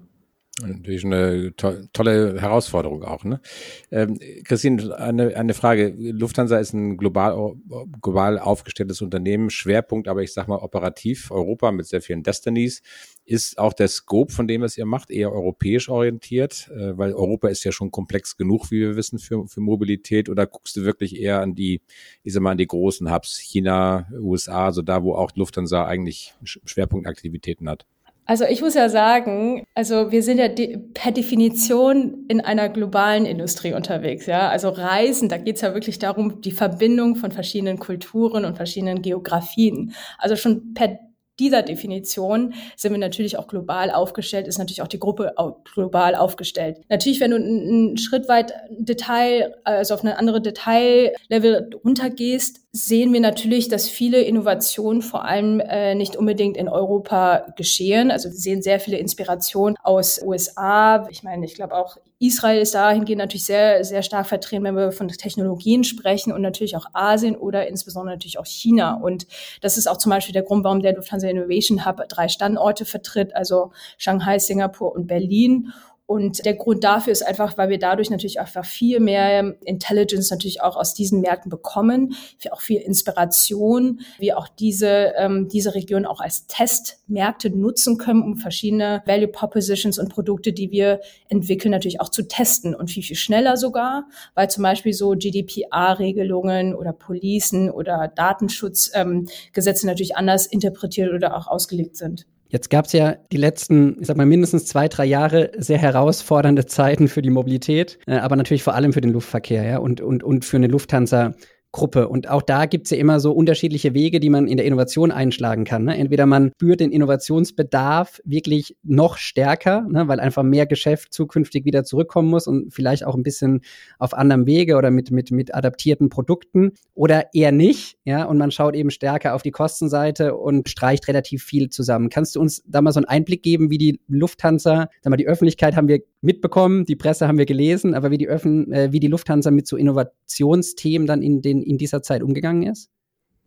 Natürlich 0.62 1.04
eine 1.04 1.56
to 1.56 1.74
tolle 1.94 2.40
Herausforderung 2.40 3.04
auch. 3.04 3.24
Ne? 3.24 3.42
Ähm, 3.90 4.20
Christine, 4.44 4.96
eine, 4.96 5.36
eine 5.36 5.56
Frage. 5.56 5.96
Lufthansa 5.98 6.60
ist 6.60 6.74
ein 6.74 6.96
global, 6.98 7.56
global 8.04 8.38
aufgestelltes 8.38 9.02
Unternehmen, 9.02 9.50
Schwerpunkt 9.50 10.08
aber 10.08 10.22
ich 10.22 10.32
sag 10.32 10.48
mal 10.48 10.58
operativ 10.58 11.32
Europa 11.32 11.72
mit 11.72 11.88
sehr 11.88 12.04
vielen 12.04 12.22
Destinies. 12.22 12.84
Ist 13.26 13.58
auch 13.58 13.74
der 13.74 13.88
Scope 13.88 14.32
von 14.32 14.48
dem, 14.48 14.62
was 14.62 14.78
ihr 14.78 14.86
macht, 14.86 15.10
eher 15.10 15.32
europäisch 15.32 15.90
orientiert? 15.90 16.70
Äh, 16.70 16.96
weil 17.00 17.14
Europa 17.14 17.48
ist 17.48 17.64
ja 17.64 17.72
schon 17.72 17.90
komplex 17.90 18.38
genug, 18.38 18.70
wie 18.70 18.82
wir 18.82 18.96
wissen, 18.96 19.18
für, 19.18 19.48
für 19.48 19.62
Mobilität. 19.62 20.30
Oder 20.30 20.46
guckst 20.46 20.76
du 20.78 20.84
wirklich 20.84 21.20
eher 21.20 21.42
an 21.42 21.56
die, 21.56 21.82
ich 22.22 22.32
sag 22.32 22.44
mal, 22.44 22.52
an 22.52 22.60
die 22.60 22.68
großen 22.68 23.12
Hubs, 23.12 23.40
China, 23.40 24.08
USA, 24.20 24.72
so 24.72 24.84
da, 24.84 25.02
wo 25.02 25.16
auch 25.16 25.32
Lufthansa 25.36 25.86
eigentlich 25.86 26.36
Schwerpunktaktivitäten 26.44 27.68
hat? 27.68 27.88
Also 28.26 28.46
ich 28.46 28.62
muss 28.62 28.74
ja 28.74 28.88
sagen, 28.88 29.66
also 29.76 30.12
wir 30.12 30.24
sind 30.24 30.38
ja 30.38 30.48
de 30.48 30.78
per 30.94 31.12
Definition 31.12 32.26
in 32.30 32.40
einer 32.40 32.70
globalen 32.70 33.26
Industrie 33.26 33.74
unterwegs, 33.74 34.28
ja. 34.28 34.50
Also 34.50 34.70
Reisen, 34.70 35.28
da 35.28 35.38
geht's 35.38 35.60
ja 35.62 35.74
wirklich 35.74 36.00
darum, 36.00 36.40
die 36.40 36.52
Verbindung 36.52 37.18
von 37.18 37.32
verschiedenen 37.32 37.80
Kulturen 37.80 38.46
und 38.46 38.56
verschiedenen 38.56 39.02
Geografien. 39.02 39.94
Also 40.20 40.38
schon 40.38 40.74
per 40.74 41.00
dieser 41.40 41.64
Definition 41.64 42.54
sind 42.76 42.92
wir 42.92 43.00
natürlich 43.00 43.38
auch 43.38 43.48
global 43.48 43.92
aufgestellt, 43.92 44.48
ist 44.48 44.60
natürlich 44.60 44.82
auch 44.82 44.88
die 44.88 45.00
Gruppe 45.00 45.34
global 45.74 46.16
aufgestellt. 46.16 46.82
Natürlich, 46.90 47.20
wenn 47.20 47.32
du 47.32 47.38
einen 47.38 47.98
Schritt 47.98 48.28
weit 48.28 48.54
Detail, 48.70 49.56
also 49.64 49.96
auf 49.96 50.02
eine 50.02 50.18
andere 50.18 50.42
Detaillevel 50.42 51.72
runtergehst, 51.84 52.62
sehen 52.72 53.14
wir 53.14 53.20
natürlich, 53.20 53.68
dass 53.68 53.88
viele 53.88 54.22
Innovationen 54.22 55.02
vor 55.02 55.26
allem 55.26 55.60
äh, 55.60 55.96
nicht 55.96 56.16
unbedingt 56.16 56.58
in 56.58 56.68
Europa 56.68 57.54
geschehen. 57.56 58.10
Also 58.10 58.30
wir 58.30 58.36
sehen 58.36 58.62
sehr 58.62 58.80
viele 58.80 58.98
Inspirationen 58.98 59.76
aus 59.84 60.22
USA. 60.24 61.08
Ich 61.10 61.24
meine, 61.24 61.46
ich 61.46 61.54
glaube 61.54 61.76
auch 61.76 61.98
Israel 62.26 62.62
ist 62.62 62.74
dahingehend 62.74 63.20
natürlich 63.20 63.46
sehr, 63.46 63.84
sehr 63.84 64.02
stark 64.02 64.28
vertreten, 64.28 64.64
wenn 64.64 64.76
wir 64.76 64.92
von 64.92 65.08
Technologien 65.10 65.84
sprechen 65.84 66.32
und 66.32 66.42
natürlich 66.42 66.78
auch 66.78 66.86
Asien 66.94 67.36
oder 67.36 67.68
insbesondere 67.68 68.16
natürlich 68.16 68.40
auch 68.40 68.46
China. 68.46 68.96
Und 68.96 69.28
das 69.62 69.78
ist 69.78 69.88
auch 69.88 69.98
zum 69.98 70.10
Beispiel 70.10 70.34
der 70.34 70.44
Grund, 70.44 70.64
warum 70.64 70.82
der 70.82 70.96
Lufthansa 70.96 71.28
Innovation 71.28 71.86
Hub 71.86 72.02
drei 72.08 72.30
Standorte 72.30 72.86
vertritt, 72.86 73.36
also 73.36 73.72
Shanghai, 73.98 74.40
Singapur 74.40 74.94
und 74.94 75.08
Berlin. 75.08 75.74
Und 76.06 76.46
der 76.46 76.56
Grund 76.56 76.84
dafür 76.84 77.14
ist 77.14 77.26
einfach, 77.26 77.58
weil 77.58 77.70
wir 77.70 77.80
dadurch 77.80 78.10
natürlich 78.10 78.40
einfach 78.40 78.66
viel 78.66 79.00
mehr 79.00 79.56
Intelligence 79.64 80.30
natürlich 80.30 80.62
auch 80.62 80.76
aus 80.76 80.94
diesen 80.94 81.22
Märkten 81.22 81.50
bekommen, 81.50 82.16
auch 82.52 82.60
viel 82.60 82.82
Inspiration, 82.82 84.02
wir 84.20 84.38
auch 84.38 84.50
diese, 84.50 85.14
ähm, 85.18 85.48
diese 85.48 85.76
Region 85.76 86.06
auch 86.06 86.20
als 86.20 86.46
Testmärkte 86.48 87.50
nutzen 87.50 87.98
können, 87.98 88.22
um 88.22 88.36
verschiedene 88.36 89.02
Value 89.06 89.30
Propositions 89.30 89.98
und 89.98 90.10
Produkte, 90.10 90.52
die 90.52 90.72
wir 90.72 91.00
entwickeln, 91.30 91.72
natürlich 91.72 92.02
auch 92.02 92.10
zu 92.10 92.28
testen 92.28 92.76
und 92.76 92.92
viel, 92.92 93.04
viel 93.04 93.16
schneller 93.16 93.56
sogar, 93.56 94.06
weil 94.36 94.50
zum 94.50 94.64
Beispiel 94.64 94.94
so 94.94 95.12
GDPR-Regelungen 95.12 96.76
oder 96.76 96.92
Policen 96.92 97.72
oder 97.72 98.12
Datenschutzgesetze 98.14 99.86
ähm, 99.86 99.88
natürlich 99.88 100.18
anders 100.18 100.48
interpretiert 100.48 101.14
oder 101.14 101.38
auch 101.38 101.48
ausgelegt 101.48 101.96
sind. 101.96 102.26
Jetzt 102.54 102.70
gab 102.70 102.86
es 102.86 102.94
ja 102.94 103.16
die 103.32 103.38
letzten, 103.38 104.00
ich 104.00 104.06
sag 104.06 104.16
mal, 104.16 104.28
mindestens 104.28 104.68
zwei, 104.68 104.88
drei 104.88 105.06
Jahre 105.06 105.50
sehr 105.58 105.80
herausfordernde 105.80 106.68
Zeiten 106.68 107.08
für 107.08 107.24
die 107.24 107.32
Mobilität, 107.32 107.98
äh, 108.06 108.18
aber 108.18 108.36
natürlich 108.36 108.62
vor 108.62 108.76
allem 108.76 108.94
für 108.94 109.02
den 109.02 109.12
Luftverkehr 109.12 109.64
ja, 109.64 109.78
und, 109.80 110.02
und, 110.02 110.24
und 110.24 110.46
für 110.46 110.58
eine 110.58 110.68
Lufthansa 110.68 111.34
Gruppe. 111.74 112.08
Und 112.08 112.30
auch 112.30 112.44
da 112.44 112.68
gibt's 112.68 112.92
ja 112.92 112.98
immer 112.98 113.20
so 113.20 113.32
unterschiedliche 113.32 113.96
Wege, 113.96 114.20
die 114.20 114.30
man 114.30 114.48
in 114.48 114.58
der 114.58 114.66
Innovation 114.66 115.12
einschlagen 115.12 115.66
kann. 115.66 115.86
Ne? 115.86 115.98
Entweder 115.98 116.28
man 116.28 116.52
spürt 116.56 116.80
den 116.80 116.92
Innovationsbedarf 116.92 118.22
wirklich 118.24 118.78
noch 118.84 119.18
stärker, 119.18 119.82
ne? 119.90 120.08
weil 120.08 120.20
einfach 120.20 120.44
mehr 120.44 120.68
Geschäft 120.68 121.14
zukünftig 121.14 121.66
wieder 121.66 121.84
zurückkommen 121.84 122.30
muss 122.30 122.46
und 122.46 122.72
vielleicht 122.72 123.04
auch 123.04 123.16
ein 123.16 123.24
bisschen 123.24 123.62
auf 123.98 124.14
anderem 124.14 124.46
Wege 124.46 124.78
oder 124.78 124.92
mit, 124.92 125.10
mit, 125.10 125.32
mit 125.32 125.56
adaptierten 125.56 126.10
Produkten 126.10 126.74
oder 126.94 127.34
eher 127.34 127.52
nicht. 127.52 127.98
Ja, 128.06 128.26
und 128.26 128.38
man 128.38 128.52
schaut 128.52 128.76
eben 128.76 128.92
stärker 128.92 129.34
auf 129.34 129.42
die 129.42 129.52
Kostenseite 129.52 130.36
und 130.36 130.70
streicht 130.70 131.08
relativ 131.08 131.44
viel 131.44 131.70
zusammen. 131.70 132.10
Kannst 132.10 132.36
du 132.36 132.40
uns 132.40 132.64
da 132.68 132.84
mal 132.84 132.92
so 132.92 133.00
einen 133.00 133.06
Einblick 133.06 133.42
geben, 133.42 133.72
wie 133.72 133.80
die 133.80 134.00
Lufthansa, 134.08 134.90
sag 135.02 135.10
mal, 135.10 135.18
die 135.18 135.28
Öffentlichkeit 135.28 135.76
haben 135.76 135.88
wir 135.88 136.02
mitbekommen, 136.24 136.86
die 136.86 136.96
Presse 136.96 137.28
haben 137.28 137.38
wir 137.38 137.46
gelesen, 137.46 137.94
aber 137.94 138.10
wie 138.10 138.18
die, 138.18 138.28
Öffn 138.28 138.72
äh, 138.72 138.92
wie 138.92 139.00
die 139.00 139.08
Lufthansa 139.08 139.52
mit 139.52 139.68
so 139.68 139.78
Innovationsthemen 139.78 141.06
dann 141.08 141.22
in 141.22 141.42
den 141.42 141.62
in 141.62 141.78
dieser 141.78 142.02
Zeit 142.02 142.24
umgegangen 142.24 142.64
ist? 142.64 142.90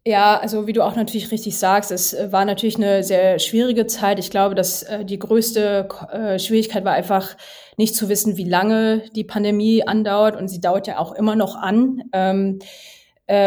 Ja, 0.07 0.39
also 0.39 0.69
wie 0.69 0.73
du 0.73 0.85
auch 0.85 0.95
natürlich 0.95 1.33
richtig 1.33 1.59
sagst, 1.59 1.91
es 1.91 2.15
äh, 2.15 2.31
war 2.31 2.45
natürlich 2.45 2.77
eine 2.77 3.03
sehr 3.03 3.41
schwierige 3.41 3.89
Zeit. 3.89 4.21
Ich 4.21 4.31
glaube, 4.31 4.55
dass 4.55 4.85
äh, 4.85 5.05
die 5.05 5.19
größte 5.19 5.89
äh, 6.13 6.39
Schwierigkeit 6.39 6.85
war 6.85 6.93
einfach 6.93 7.37
nicht 7.77 7.97
zu 7.97 8.09
wissen, 8.09 8.37
wie 8.37 8.49
lange 8.49 9.03
die 9.17 9.25
Pandemie 9.25 9.83
andauert 9.85 10.37
und 10.37 10.47
sie 10.47 10.61
dauert 10.61 10.87
ja 10.87 10.99
auch 10.99 11.13
immer 11.13 11.35
noch 11.35 11.57
an. 11.57 12.05
Ähm, 12.13 12.61
äh, 12.61 12.65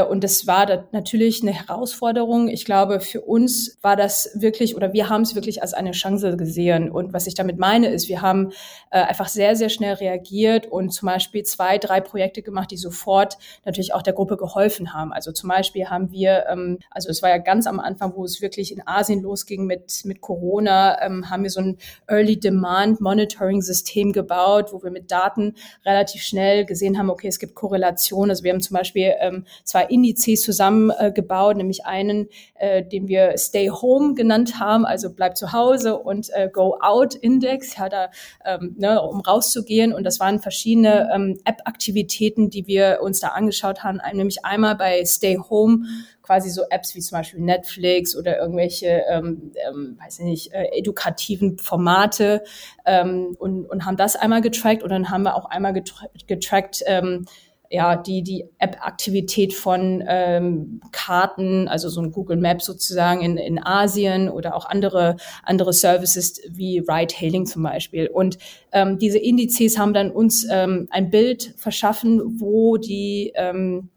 und 0.09 0.25
das 0.25 0.45
war 0.45 0.88
natürlich 0.91 1.41
eine 1.41 1.53
Herausforderung. 1.53 2.50
Ich 2.50 2.65
glaube, 2.65 3.00
für 3.00 3.21
uns 3.21 3.77
war 3.81 3.95
das 3.95 4.29
wirklich, 4.36 4.75
oder 4.75 4.91
wir 4.91 5.07
haben 5.07 5.21
es 5.21 5.36
wirklich 5.36 5.62
als 5.62 5.74
eine 5.74 5.91
Chance 5.91 6.36
gesehen. 6.36 6.91
Und 6.91 7.13
was 7.13 7.27
ich 7.27 7.33
damit 7.33 7.57
meine, 7.57 7.88
ist, 7.88 8.09
wir 8.09 8.21
haben 8.21 8.51
äh, 8.91 9.00
einfach 9.00 9.29
sehr, 9.29 9.55
sehr 9.55 9.69
schnell 9.69 9.93
reagiert 9.93 10.65
und 10.67 10.89
zum 10.89 11.05
Beispiel 11.05 11.43
zwei, 11.43 11.77
drei 11.77 12.01
Projekte 12.01 12.41
gemacht, 12.41 12.71
die 12.71 12.77
sofort 12.77 13.38
natürlich 13.63 13.93
auch 13.93 14.01
der 14.01 14.13
Gruppe 14.13 14.36
geholfen 14.36 14.93
haben. 14.93 15.13
Also 15.13 15.31
zum 15.31 15.50
Beispiel 15.50 15.86
haben 15.89 16.12
wir, 16.12 16.48
ähm, 16.50 16.79
also 16.91 17.09
es 17.09 17.21
war 17.21 17.29
ja 17.29 17.38
ganz 17.38 17.65
am 17.65 17.79
Anfang, 17.79 18.13
wo 18.15 18.25
es 18.25 18.41
wirklich 18.41 18.74
in 18.74 18.86
Asien 18.86 19.21
losging 19.21 19.65
mit, 19.65 20.01
mit 20.03 20.19
Corona, 20.19 21.01
ähm, 21.01 21.29
haben 21.29 21.43
wir 21.43 21.50
so 21.50 21.62
ein 21.62 21.77
Early 22.07 22.39
Demand 22.39 23.00
Monitoring 23.00 23.62
System 23.62 24.12
gebaut, 24.12 24.74
wo 24.74 24.83
wir 24.83 24.91
mit 24.91 25.09
Daten 25.09 25.55
relativ 25.86 26.21
schnell 26.21 26.65
gesehen 26.65 26.98
haben, 26.98 27.09
okay, 27.09 27.27
es 27.27 27.39
gibt 27.39 27.55
Korrelationen. 27.55 28.31
Also 28.31 28.43
wir 28.43 28.51
haben 28.51 28.62
zum 28.62 28.75
Beispiel 28.75 29.13
ähm, 29.19 29.45
zwei 29.69 29.85
Indizes 29.85 30.41
zusammengebaut, 30.41 31.55
nämlich 31.57 31.85
einen, 31.85 32.27
äh, 32.55 32.83
den 32.83 33.07
wir 33.07 33.38
Stay 33.38 33.69
Home 33.69 34.15
genannt 34.15 34.59
haben, 34.59 34.85
also 34.85 35.13
bleib 35.13 35.38
zu 35.38 35.53
Hause 35.53 35.97
und 35.97 36.29
äh, 36.33 36.49
Go 36.51 36.77
Out 36.81 37.13
Index, 37.13 37.77
ja, 37.77 37.88
da, 37.88 38.09
ähm, 38.43 38.75
ne, 38.79 39.01
um 39.01 39.21
rauszugehen. 39.21 39.93
Und 39.93 40.03
das 40.03 40.19
waren 40.19 40.39
verschiedene 40.39 41.09
ähm, 41.13 41.39
App-Aktivitäten, 41.45 42.49
die 42.49 42.65
wir 42.65 42.99
uns 43.01 43.19
da 43.19 43.29
angeschaut 43.29 43.83
haben, 43.83 44.01
nämlich 44.13 44.43
einmal 44.43 44.75
bei 44.75 45.05
Stay 45.05 45.38
Home 45.38 45.85
quasi 46.23 46.49
so 46.49 46.61
Apps 46.69 46.93
wie 46.93 46.99
zum 46.99 47.17
Beispiel 47.17 47.39
Netflix 47.39 48.15
oder 48.15 48.38
irgendwelche, 48.38 49.03
ähm, 49.09 49.51
ähm, 49.67 49.97
weiß 49.99 50.19
ich 50.19 50.25
nicht, 50.25 50.53
äh, 50.53 50.77
edukativen 50.77 51.57
Formate 51.57 52.43
ähm, 52.85 53.35
und, 53.39 53.65
und 53.65 53.85
haben 53.85 53.97
das 53.97 54.15
einmal 54.15 54.41
getrackt 54.41 54.83
und 54.83 54.89
dann 54.89 55.09
haben 55.09 55.23
wir 55.23 55.35
auch 55.35 55.45
einmal 55.45 55.73
getra 55.73 56.07
getrackt, 56.27 56.83
ähm, 56.85 57.25
ja, 57.69 57.95
die, 57.95 58.23
die 58.23 58.45
App-Aktivität 58.57 59.53
von 59.53 60.03
ähm, 60.07 60.81
Karten, 60.91 61.67
also 61.67 61.89
so 61.89 62.01
ein 62.01 62.11
Google 62.11 62.38
Maps 62.38 62.65
sozusagen 62.65 63.21
in, 63.21 63.38
in 63.38 63.63
Asien 63.63 64.29
oder 64.29 64.55
auch 64.55 64.65
andere, 64.65 65.17
andere 65.43 65.71
Services 65.71 66.41
wie 66.49 66.79
Ride-Hailing 66.79 67.45
zum 67.45 67.63
Beispiel. 67.63 68.07
Und 68.07 68.39
ähm, 68.71 68.97
diese 68.97 69.19
Indizes 69.19 69.77
haben 69.77 69.93
dann 69.93 70.09
uns 70.09 70.47
ähm, 70.49 70.88
ein 70.89 71.11
Bild 71.11 71.53
verschaffen, 71.57 72.39
wo 72.39 72.77
die 72.77 73.33
ähm, 73.35 73.89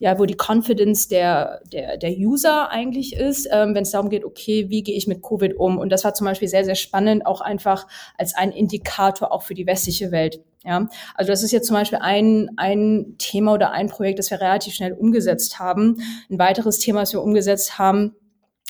ja, 0.00 0.18
wo 0.18 0.24
die 0.24 0.36
Confidence 0.36 1.08
der, 1.08 1.60
der, 1.70 1.98
der 1.98 2.12
User 2.12 2.70
eigentlich 2.70 3.14
ist, 3.14 3.46
ähm, 3.52 3.74
wenn 3.74 3.82
es 3.82 3.90
darum 3.90 4.08
geht, 4.08 4.24
okay, 4.24 4.70
wie 4.70 4.82
gehe 4.82 4.96
ich 4.96 5.06
mit 5.06 5.22
Covid 5.22 5.54
um? 5.56 5.76
Und 5.76 5.90
das 5.90 6.04
war 6.04 6.14
zum 6.14 6.24
Beispiel 6.24 6.48
sehr, 6.48 6.64
sehr 6.64 6.74
spannend, 6.74 7.26
auch 7.26 7.42
einfach 7.42 7.86
als 8.16 8.34
ein 8.34 8.50
Indikator 8.50 9.30
auch 9.30 9.42
für 9.42 9.52
die 9.52 9.66
westliche 9.66 10.10
Welt. 10.10 10.40
Ja, 10.62 10.88
also 11.14 11.32
das 11.32 11.42
ist 11.42 11.52
jetzt 11.52 11.66
zum 11.66 11.74
Beispiel 11.74 12.00
ein, 12.02 12.50
ein 12.56 13.14
Thema 13.16 13.54
oder 13.54 13.70
ein 13.70 13.88
Projekt, 13.88 14.18
das 14.18 14.30
wir 14.30 14.40
relativ 14.40 14.74
schnell 14.74 14.92
umgesetzt 14.92 15.58
haben. 15.58 16.02
Ein 16.28 16.38
weiteres 16.38 16.78
Thema, 16.78 17.00
das 17.00 17.14
wir 17.14 17.22
umgesetzt 17.22 17.78
haben, 17.78 18.14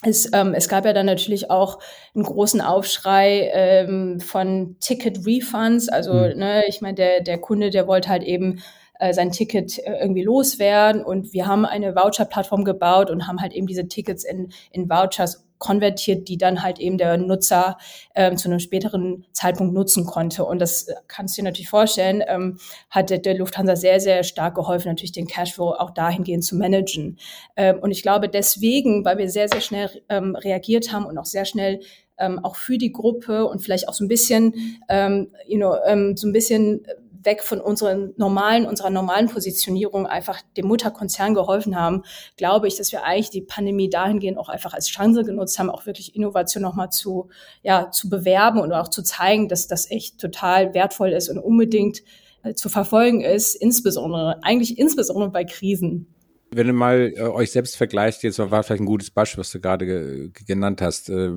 es, 0.02 0.30
ähm, 0.32 0.54
es 0.54 0.68
gab 0.68 0.86
ja 0.86 0.92
dann 0.92 1.06
natürlich 1.06 1.50
auch 1.50 1.78
einen 2.14 2.24
großen 2.24 2.60
Aufschrei 2.60 3.50
ähm, 3.52 4.20
von 4.20 4.76
Ticket-Refunds. 4.80 5.88
Also, 5.88 6.14
mhm. 6.14 6.38
ne, 6.38 6.64
ich 6.68 6.80
meine, 6.80 6.94
der, 6.94 7.20
der 7.20 7.38
Kunde, 7.38 7.70
der 7.70 7.86
wollte 7.86 8.08
halt 8.08 8.22
eben 8.22 8.62
äh, 8.98 9.12
sein 9.12 9.30
Ticket 9.30 9.78
äh, 9.78 9.98
irgendwie 10.00 10.22
loswerden. 10.22 11.04
Und 11.04 11.32
wir 11.32 11.46
haben 11.46 11.66
eine 11.66 11.94
Voucher-Plattform 11.94 12.64
gebaut 12.64 13.10
und 13.10 13.26
haben 13.26 13.40
halt 13.40 13.52
eben 13.52 13.66
diese 13.66 13.88
Tickets 13.88 14.24
in, 14.24 14.52
in 14.70 14.88
Vouchers 14.88 15.46
konvertiert, 15.60 16.26
die 16.26 16.38
dann 16.38 16.62
halt 16.62 16.80
eben 16.80 16.98
der 16.98 17.16
Nutzer 17.18 17.78
ähm, 18.16 18.36
zu 18.36 18.48
einem 18.48 18.58
späteren 18.58 19.26
Zeitpunkt 19.32 19.72
nutzen 19.72 20.06
konnte. 20.06 20.44
Und 20.44 20.58
das 20.58 20.88
äh, 20.88 20.94
kannst 21.06 21.36
du 21.36 21.42
dir 21.42 21.44
natürlich 21.44 21.68
vorstellen, 21.68 22.24
ähm, 22.26 22.58
hat 22.88 23.10
der, 23.10 23.18
der 23.18 23.34
Lufthansa 23.34 23.76
sehr, 23.76 24.00
sehr 24.00 24.24
stark 24.24 24.56
geholfen, 24.56 24.88
natürlich 24.88 25.12
den 25.12 25.28
Cashflow 25.28 25.72
auch 25.72 25.90
dahingehend 25.90 26.44
zu 26.44 26.56
managen. 26.56 27.18
Ähm, 27.56 27.78
und 27.80 27.92
ich 27.92 28.02
glaube 28.02 28.28
deswegen, 28.28 29.04
weil 29.04 29.18
wir 29.18 29.30
sehr, 29.30 29.48
sehr 29.48 29.60
schnell 29.60 29.90
ähm, 30.08 30.34
reagiert 30.34 30.92
haben 30.92 31.04
und 31.04 31.18
auch 31.18 31.26
sehr 31.26 31.44
schnell 31.44 31.80
ähm, 32.18 32.38
auch 32.42 32.56
für 32.56 32.78
die 32.78 32.92
Gruppe 32.92 33.46
und 33.46 33.60
vielleicht 33.60 33.88
auch 33.88 33.94
so 33.94 34.04
ein 34.04 34.08
bisschen, 34.08 34.80
ähm, 34.88 35.28
you 35.46 35.58
know, 35.58 35.76
ähm, 35.86 36.16
so 36.16 36.26
ein 36.26 36.32
bisschen 36.32 36.86
weg 37.22 37.42
von 37.42 37.60
unseren 37.60 38.12
normalen, 38.16 38.66
unserer 38.66 38.90
normalen 38.90 39.28
Positionierung 39.28 40.06
einfach 40.06 40.40
dem 40.56 40.66
Mutterkonzern 40.66 41.34
geholfen 41.34 41.76
haben, 41.76 42.02
glaube 42.36 42.68
ich, 42.68 42.76
dass 42.76 42.92
wir 42.92 43.04
eigentlich 43.04 43.30
die 43.30 43.42
Pandemie 43.42 43.90
dahingehend 43.90 44.38
auch 44.38 44.48
einfach 44.48 44.74
als 44.74 44.88
Chance 44.88 45.24
genutzt 45.24 45.58
haben, 45.58 45.70
auch 45.70 45.86
wirklich 45.86 46.14
Innovation 46.14 46.62
nochmal 46.62 46.90
zu, 46.90 47.28
ja, 47.62 47.90
zu 47.90 48.08
bewerben 48.08 48.60
und 48.60 48.72
auch 48.72 48.88
zu 48.88 49.02
zeigen, 49.02 49.48
dass 49.48 49.66
das 49.66 49.90
echt 49.90 50.18
total 50.18 50.74
wertvoll 50.74 51.10
ist 51.10 51.28
und 51.28 51.38
unbedingt 51.38 52.02
äh, 52.42 52.54
zu 52.54 52.68
verfolgen 52.68 53.20
ist, 53.20 53.54
insbesondere, 53.54 54.42
eigentlich 54.42 54.78
insbesondere 54.78 55.30
bei 55.30 55.44
Krisen. 55.44 56.14
Wenn 56.52 56.66
du 56.66 56.72
mal 56.72 57.12
äh, 57.14 57.20
euch 57.20 57.52
selbst 57.52 57.76
vergleicht, 57.76 58.24
jetzt 58.24 58.40
war 58.40 58.62
vielleicht 58.64 58.82
ein 58.82 58.86
gutes 58.86 59.10
Beispiel, 59.12 59.38
was 59.38 59.52
du 59.52 59.60
gerade 59.60 59.86
ge 59.86 60.30
genannt 60.46 60.82
hast. 60.82 61.08
Äh, 61.08 61.30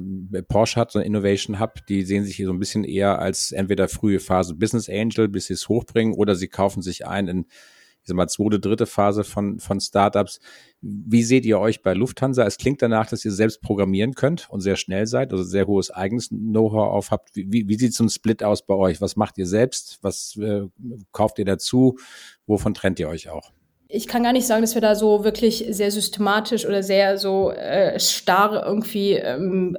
Porsche 0.48 0.80
hat 0.80 0.92
so 0.92 0.98
ein 0.98 1.06
Innovation 1.06 1.60
Hub, 1.60 1.86
die 1.88 2.04
sehen 2.04 2.24
sich 2.24 2.36
hier 2.36 2.48
so 2.48 2.54
ein 2.54 2.60
bisschen 2.60 2.84
eher 2.84 3.20
als 3.20 3.52
entweder 3.52 3.88
frühe 3.88 4.20
Phase 4.20 4.56
Business 4.56 4.90
Angel, 4.90 5.28
bis 5.28 5.46
sie 5.46 5.54
es 5.54 5.70
hochbringen, 5.70 6.16
oder 6.16 6.34
sie 6.34 6.48
kaufen 6.48 6.82
sich 6.82 7.06
ein 7.06 7.28
in, 7.28 7.46
ich 8.02 8.08
sag 8.08 8.18
mal, 8.18 8.28
zweite, 8.28 8.60
dritte 8.60 8.88
Phase 8.88 9.24
von, 9.24 9.60
von 9.60 9.80
Startups. 9.80 10.40
Wie 10.82 11.24
seht 11.24 11.46
ihr 11.46 11.60
euch 11.60 11.84
bei 11.84 11.94
Lufthansa? 11.94 12.44
Es 12.46 12.58
klingt 12.58 12.82
danach, 12.82 13.08
dass 13.08 13.24
ihr 13.24 13.32
selbst 13.32 13.62
programmieren 13.62 14.16
könnt 14.16 14.50
und 14.50 14.62
sehr 14.62 14.78
schnell 14.78 15.06
seid, 15.06 15.32
also 15.32 15.44
sehr 15.44 15.68
hohes 15.68 15.92
eigenes 15.92 16.30
Know-how 16.30 16.92
auf 16.92 17.12
habt. 17.12 17.30
Wie, 17.36 17.68
wie 17.68 17.78
sieht 17.78 17.94
so 17.94 18.04
ein 18.04 18.10
Split 18.10 18.44
aus 18.44 18.66
bei 18.66 18.74
euch? 18.74 19.00
Was 19.00 19.16
macht 19.16 19.38
ihr 19.38 19.46
selbst? 19.46 20.00
Was 20.02 20.36
äh, 20.38 20.64
kauft 21.12 21.38
ihr 21.38 21.46
dazu? 21.46 22.00
Wovon 22.48 22.74
trennt 22.74 23.00
ihr 23.00 23.10
euch 23.10 23.30
auch? 23.30 23.54
Ich 23.94 24.08
kann 24.08 24.24
gar 24.24 24.34
nicht 24.34 24.48
sagen, 24.48 24.62
dass 24.62 24.74
wir 24.74 24.82
da 24.82 24.96
so 24.96 25.24
wirklich 25.24 25.66
sehr 25.70 25.92
systematisch 25.92 26.66
oder 26.66 26.82
sehr 26.82 27.20
so 27.20 27.52
äh, 27.52 28.00
starr 28.00 28.66
irgendwie 28.66 29.14
ähm, 29.14 29.78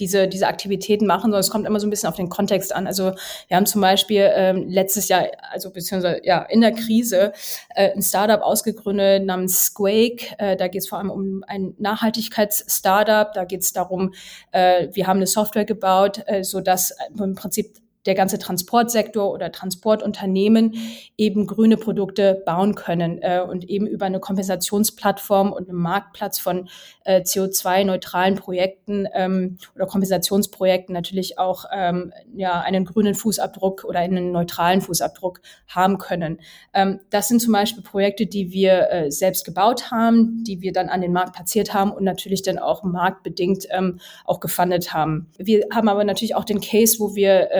diese, 0.00 0.26
diese 0.26 0.48
Aktivitäten 0.48 1.06
machen, 1.06 1.24
sondern 1.24 1.40
es 1.40 1.50
kommt 1.50 1.66
immer 1.66 1.78
so 1.78 1.86
ein 1.86 1.90
bisschen 1.90 2.08
auf 2.08 2.16
den 2.16 2.28
Kontext 2.28 2.74
an. 2.74 2.88
Also 2.88 3.12
wir 3.46 3.56
haben 3.56 3.66
zum 3.66 3.80
Beispiel 3.80 4.28
ähm, 4.34 4.68
letztes 4.68 5.08
Jahr, 5.08 5.26
also 5.52 5.70
beziehungsweise 5.70 6.20
ja 6.24 6.42
in 6.42 6.60
der 6.60 6.72
Krise, 6.72 7.32
äh, 7.76 7.92
ein 7.92 8.02
Startup 8.02 8.42
ausgegründet 8.42 9.24
namens 9.24 9.66
Squake. 9.66 10.34
Äh, 10.38 10.56
da 10.56 10.66
geht 10.66 10.82
es 10.82 10.88
vor 10.88 10.98
allem 10.98 11.10
um 11.10 11.44
ein 11.46 11.74
Nachhaltigkeits-Startup. 11.78 13.32
Da 13.32 13.44
geht 13.44 13.60
es 13.60 13.72
darum, 13.72 14.14
äh, 14.50 14.88
wir 14.92 15.06
haben 15.06 15.18
eine 15.18 15.28
Software 15.28 15.64
gebaut, 15.64 16.22
äh, 16.26 16.42
so 16.42 16.60
dass 16.60 16.92
im 17.16 17.36
Prinzip 17.36 17.76
der 18.08 18.14
ganze 18.14 18.38
Transportsektor 18.38 19.30
oder 19.30 19.52
Transportunternehmen 19.52 20.74
eben 21.18 21.46
grüne 21.46 21.76
Produkte 21.76 22.42
bauen 22.46 22.74
können 22.74 23.18
äh, 23.20 23.40
und 23.46 23.68
eben 23.68 23.86
über 23.86 24.06
eine 24.06 24.18
Kompensationsplattform 24.18 25.52
und 25.52 25.68
einen 25.68 25.78
Marktplatz 25.78 26.38
von 26.38 26.70
äh, 27.04 27.20
CO2-neutralen 27.20 28.36
Projekten 28.36 29.06
ähm, 29.12 29.58
oder 29.74 29.86
Kompensationsprojekten 29.86 30.94
natürlich 30.94 31.38
auch 31.38 31.66
ähm, 31.70 32.14
ja, 32.34 32.62
einen 32.62 32.86
grünen 32.86 33.14
Fußabdruck 33.14 33.84
oder 33.84 34.00
einen 34.00 34.32
neutralen 34.32 34.80
Fußabdruck 34.80 35.42
haben 35.66 35.98
können. 35.98 36.40
Ähm, 36.72 37.00
das 37.10 37.28
sind 37.28 37.42
zum 37.42 37.52
Beispiel 37.52 37.82
Projekte, 37.82 38.24
die 38.24 38.52
wir 38.52 38.90
äh, 38.90 39.10
selbst 39.10 39.44
gebaut 39.44 39.90
haben, 39.90 40.44
die 40.44 40.62
wir 40.62 40.72
dann 40.72 40.88
an 40.88 41.02
den 41.02 41.12
Markt 41.12 41.34
platziert 41.34 41.74
haben 41.74 41.92
und 41.92 42.04
natürlich 42.04 42.40
dann 42.40 42.58
auch 42.58 42.84
marktbedingt 42.84 43.66
ähm, 43.70 44.00
auch 44.24 44.40
gefundet 44.40 44.94
haben. 44.94 45.28
Wir 45.36 45.66
haben 45.74 45.90
aber 45.90 46.04
natürlich 46.04 46.34
auch 46.34 46.44
den 46.44 46.62
Case, 46.62 46.98
wo 47.00 47.14
wir 47.14 47.50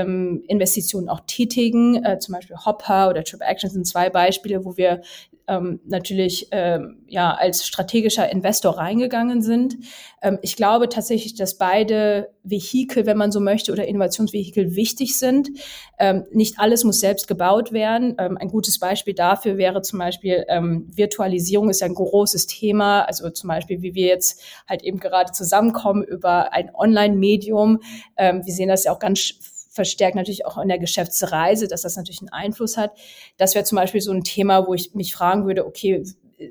Investitionen 0.46 1.08
auch 1.08 1.20
tätigen. 1.26 2.04
Äh, 2.04 2.18
zum 2.18 2.34
Beispiel 2.34 2.56
Hopper 2.56 3.10
oder 3.10 3.24
Trip 3.24 3.40
Action 3.40 3.70
sind 3.70 3.86
zwei 3.86 4.10
Beispiele, 4.10 4.64
wo 4.64 4.76
wir 4.76 5.02
ähm, 5.48 5.80
natürlich 5.86 6.48
ähm, 6.52 6.98
ja 7.08 7.34
als 7.34 7.66
strategischer 7.66 8.30
Investor 8.30 8.76
reingegangen 8.76 9.42
sind. 9.42 9.78
Ähm, 10.22 10.38
ich 10.42 10.56
glaube 10.56 10.88
tatsächlich, 10.88 11.34
dass 11.34 11.56
beide 11.56 12.28
Vehikel, 12.42 13.06
wenn 13.06 13.16
man 13.16 13.32
so 13.32 13.40
möchte, 13.40 13.72
oder 13.72 13.86
Innovationsvehikel 13.88 14.76
wichtig 14.76 15.18
sind. 15.18 15.48
Ähm, 15.98 16.26
nicht 16.32 16.58
alles 16.58 16.84
muss 16.84 17.00
selbst 17.00 17.26
gebaut 17.28 17.72
werden. 17.72 18.14
Ähm, 18.18 18.36
ein 18.36 18.48
gutes 18.48 18.78
Beispiel 18.78 19.14
dafür 19.14 19.56
wäre 19.56 19.80
zum 19.80 19.98
Beispiel 19.98 20.44
ähm, 20.48 20.86
Virtualisierung 20.94 21.70
ist 21.70 21.82
ein 21.82 21.94
großes 21.94 22.46
Thema. 22.46 23.02
Also 23.02 23.30
zum 23.30 23.48
Beispiel, 23.48 23.80
wie 23.82 23.94
wir 23.94 24.06
jetzt 24.06 24.42
halt 24.68 24.82
eben 24.82 25.00
gerade 25.00 25.32
zusammenkommen 25.32 26.02
über 26.02 26.52
ein 26.52 26.74
Online-Medium. 26.74 27.80
Ähm, 28.18 28.42
wir 28.44 28.52
sehen 28.52 28.68
das 28.68 28.84
ja 28.84 28.92
auch 28.92 28.98
ganz 28.98 29.34
verstärkt 29.78 30.16
natürlich 30.16 30.44
auch 30.44 30.58
in 30.58 30.66
der 30.66 30.80
Geschäftsreise, 30.80 31.68
dass 31.68 31.82
das 31.82 31.96
natürlich 31.96 32.20
einen 32.20 32.30
Einfluss 32.30 32.76
hat. 32.76 32.98
Das 33.36 33.54
wäre 33.54 33.64
zum 33.64 33.76
Beispiel 33.76 34.00
so 34.00 34.10
ein 34.10 34.24
Thema, 34.24 34.66
wo 34.66 34.74
ich 34.74 34.92
mich 34.92 35.14
fragen 35.14 35.46
würde, 35.46 35.64
okay, 35.64 36.02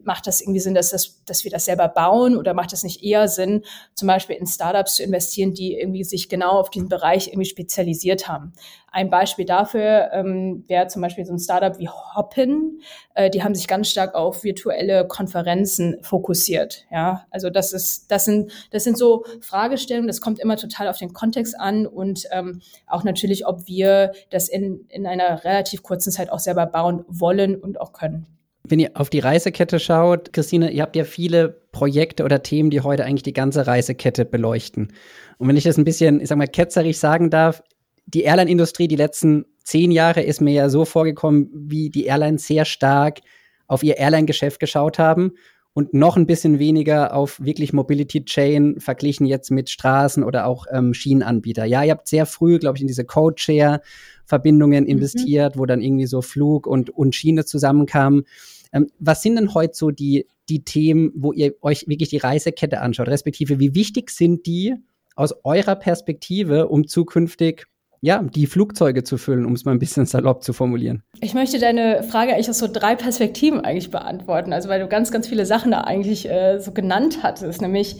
macht 0.03 0.27
das 0.27 0.41
irgendwie 0.41 0.59
Sinn, 0.59 0.73
dass, 0.73 0.91
das, 0.91 1.23
dass 1.25 1.43
wir 1.43 1.51
das 1.51 1.65
selber 1.65 1.87
bauen 1.87 2.37
oder 2.37 2.53
macht 2.53 2.73
das 2.73 2.83
nicht 2.83 3.03
eher 3.03 3.27
Sinn, 3.27 3.63
zum 3.93 4.07
Beispiel 4.07 4.35
in 4.35 4.47
Startups 4.47 4.95
zu 4.95 5.03
investieren, 5.03 5.53
die 5.53 5.77
irgendwie 5.77 6.03
sich 6.03 6.29
genau 6.29 6.59
auf 6.59 6.69
diesen 6.69 6.89
Bereich 6.89 7.27
irgendwie 7.27 7.45
spezialisiert 7.45 8.27
haben? 8.27 8.53
Ein 8.89 9.09
Beispiel 9.09 9.45
dafür 9.45 10.09
ähm, 10.13 10.63
wäre 10.67 10.87
zum 10.87 11.01
Beispiel 11.01 11.25
so 11.25 11.33
ein 11.33 11.39
Startup 11.39 11.77
wie 11.77 11.89
Hoppin. 11.89 12.79
Äh, 13.13 13.29
die 13.29 13.43
haben 13.43 13.53
sich 13.53 13.67
ganz 13.67 13.89
stark 13.89 14.15
auf 14.15 14.43
virtuelle 14.43 15.07
Konferenzen 15.07 15.97
fokussiert. 16.01 16.85
Ja, 16.89 17.25
also 17.29 17.49
das 17.49 17.73
ist, 17.73 18.09
das 18.11 18.25
sind, 18.25 18.51
das 18.71 18.83
sind 18.83 18.97
so 18.97 19.25
Fragestellungen. 19.41 20.07
Das 20.07 20.21
kommt 20.21 20.39
immer 20.39 20.57
total 20.57 20.87
auf 20.87 20.97
den 20.97 21.13
Kontext 21.13 21.59
an 21.59 21.85
und 21.85 22.23
ähm, 22.31 22.61
auch 22.87 23.03
natürlich, 23.03 23.45
ob 23.45 23.67
wir 23.67 24.13
das 24.29 24.49
in, 24.49 24.85
in 24.89 25.05
einer 25.05 25.43
relativ 25.43 25.83
kurzen 25.83 26.11
Zeit 26.11 26.31
auch 26.31 26.39
selber 26.39 26.65
bauen 26.65 27.03
wollen 27.07 27.55
und 27.55 27.79
auch 27.79 27.93
können 27.93 28.36
wenn 28.69 28.79
ihr 28.79 28.91
auf 28.95 29.09
die 29.09 29.19
Reisekette 29.19 29.79
schaut, 29.79 30.33
Christine, 30.33 30.71
ihr 30.71 30.81
habt 30.81 30.95
ja 30.95 31.03
viele 31.03 31.49
Projekte 31.71 32.23
oder 32.23 32.43
Themen, 32.43 32.69
die 32.69 32.81
heute 32.81 33.05
eigentlich 33.05 33.23
die 33.23 33.33
ganze 33.33 33.67
Reisekette 33.67 34.25
beleuchten. 34.25 34.93
Und 35.37 35.47
wenn 35.47 35.57
ich 35.57 35.63
das 35.63 35.77
ein 35.77 35.85
bisschen, 35.85 36.21
ich 36.21 36.29
sag 36.29 36.37
mal, 36.37 36.47
ketzerisch 36.47 36.97
sagen 36.97 37.29
darf, 37.29 37.61
die 38.05 38.23
Airline-Industrie 38.23 38.87
die 38.87 38.95
letzten 38.95 39.45
zehn 39.63 39.91
Jahre 39.91 40.21
ist 40.21 40.41
mir 40.41 40.53
ja 40.53 40.69
so 40.69 40.85
vorgekommen, 40.85 41.49
wie 41.53 41.89
die 41.89 42.05
Airlines 42.05 42.47
sehr 42.47 42.65
stark 42.65 43.19
auf 43.67 43.83
ihr 43.83 43.97
Airline-Geschäft 43.97 44.59
geschaut 44.59 44.97
haben 44.97 45.33
und 45.77 45.93
noch 45.93 46.17
ein 46.17 46.25
bisschen 46.25 46.57
weniger 46.57 47.13
auf 47.13 47.39
wirklich 47.39 47.71
Mobility 47.71 48.25
Chain 48.25 48.79
verglichen 48.79 49.27
jetzt 49.27 49.51
mit 49.51 49.69
Straßen 49.69 50.23
oder 50.23 50.47
auch 50.47 50.65
ähm, 50.71 50.95
Schienenanbieter. 50.95 51.65
Ja, 51.65 51.83
ihr 51.83 51.91
habt 51.91 52.07
sehr 52.07 52.25
früh, 52.25 52.57
glaube 52.57 52.77
ich, 52.77 52.81
in 52.81 52.87
diese 52.87 53.05
Code-Share-Verbindungen 53.05 54.85
mhm. 54.85 54.89
investiert, 54.89 55.55
wo 55.55 55.67
dann 55.67 55.81
irgendwie 55.81 56.07
so 56.07 56.23
Flug 56.23 56.65
und, 56.65 56.89
und 56.89 57.13
Schiene 57.13 57.45
zusammenkamen. 57.45 58.23
Ähm, 58.71 58.87
was 58.99 59.21
sind 59.21 59.35
denn 59.35 59.53
heute 59.53 59.73
so 59.73 59.91
die 59.91 60.25
die 60.49 60.63
Themen, 60.63 61.11
wo 61.15 61.33
ihr 61.33 61.53
euch 61.61 61.87
wirklich 61.87 62.09
die 62.09 62.17
Reisekette 62.17 62.81
anschaut, 62.81 63.07
respektive 63.07 63.59
wie 63.59 63.75
wichtig 63.75 64.09
sind 64.09 64.45
die 64.45 64.75
aus 65.15 65.33
eurer 65.43 65.75
Perspektive, 65.75 66.67
um 66.69 66.87
zukünftig 66.87 67.65
ja, 67.99 68.21
die 68.21 68.45
Flugzeuge 68.45 69.03
zu 69.03 69.17
füllen, 69.17 69.45
um 69.45 69.53
es 69.53 69.65
mal 69.65 69.71
ein 69.71 69.79
bisschen 69.79 70.05
salopp 70.05 70.43
zu 70.43 70.53
formulieren. 70.53 71.03
Ich 71.19 71.33
möchte 71.33 71.59
deine 71.59 72.03
Frage 72.03 72.33
eigentlich 72.33 72.49
aus 72.49 72.59
so 72.59 72.67
drei 72.71 72.95
Perspektiven 72.95 73.61
eigentlich 73.61 73.89
beantworten, 73.89 74.53
also 74.53 74.69
weil 74.69 74.79
du 74.79 74.87
ganz, 74.87 75.11
ganz 75.11 75.27
viele 75.27 75.45
Sachen 75.45 75.71
da 75.71 75.81
eigentlich 75.81 76.29
äh, 76.29 76.59
so 76.59 76.71
genannt 76.71 77.19
hattest, 77.23 77.61
nämlich 77.61 77.97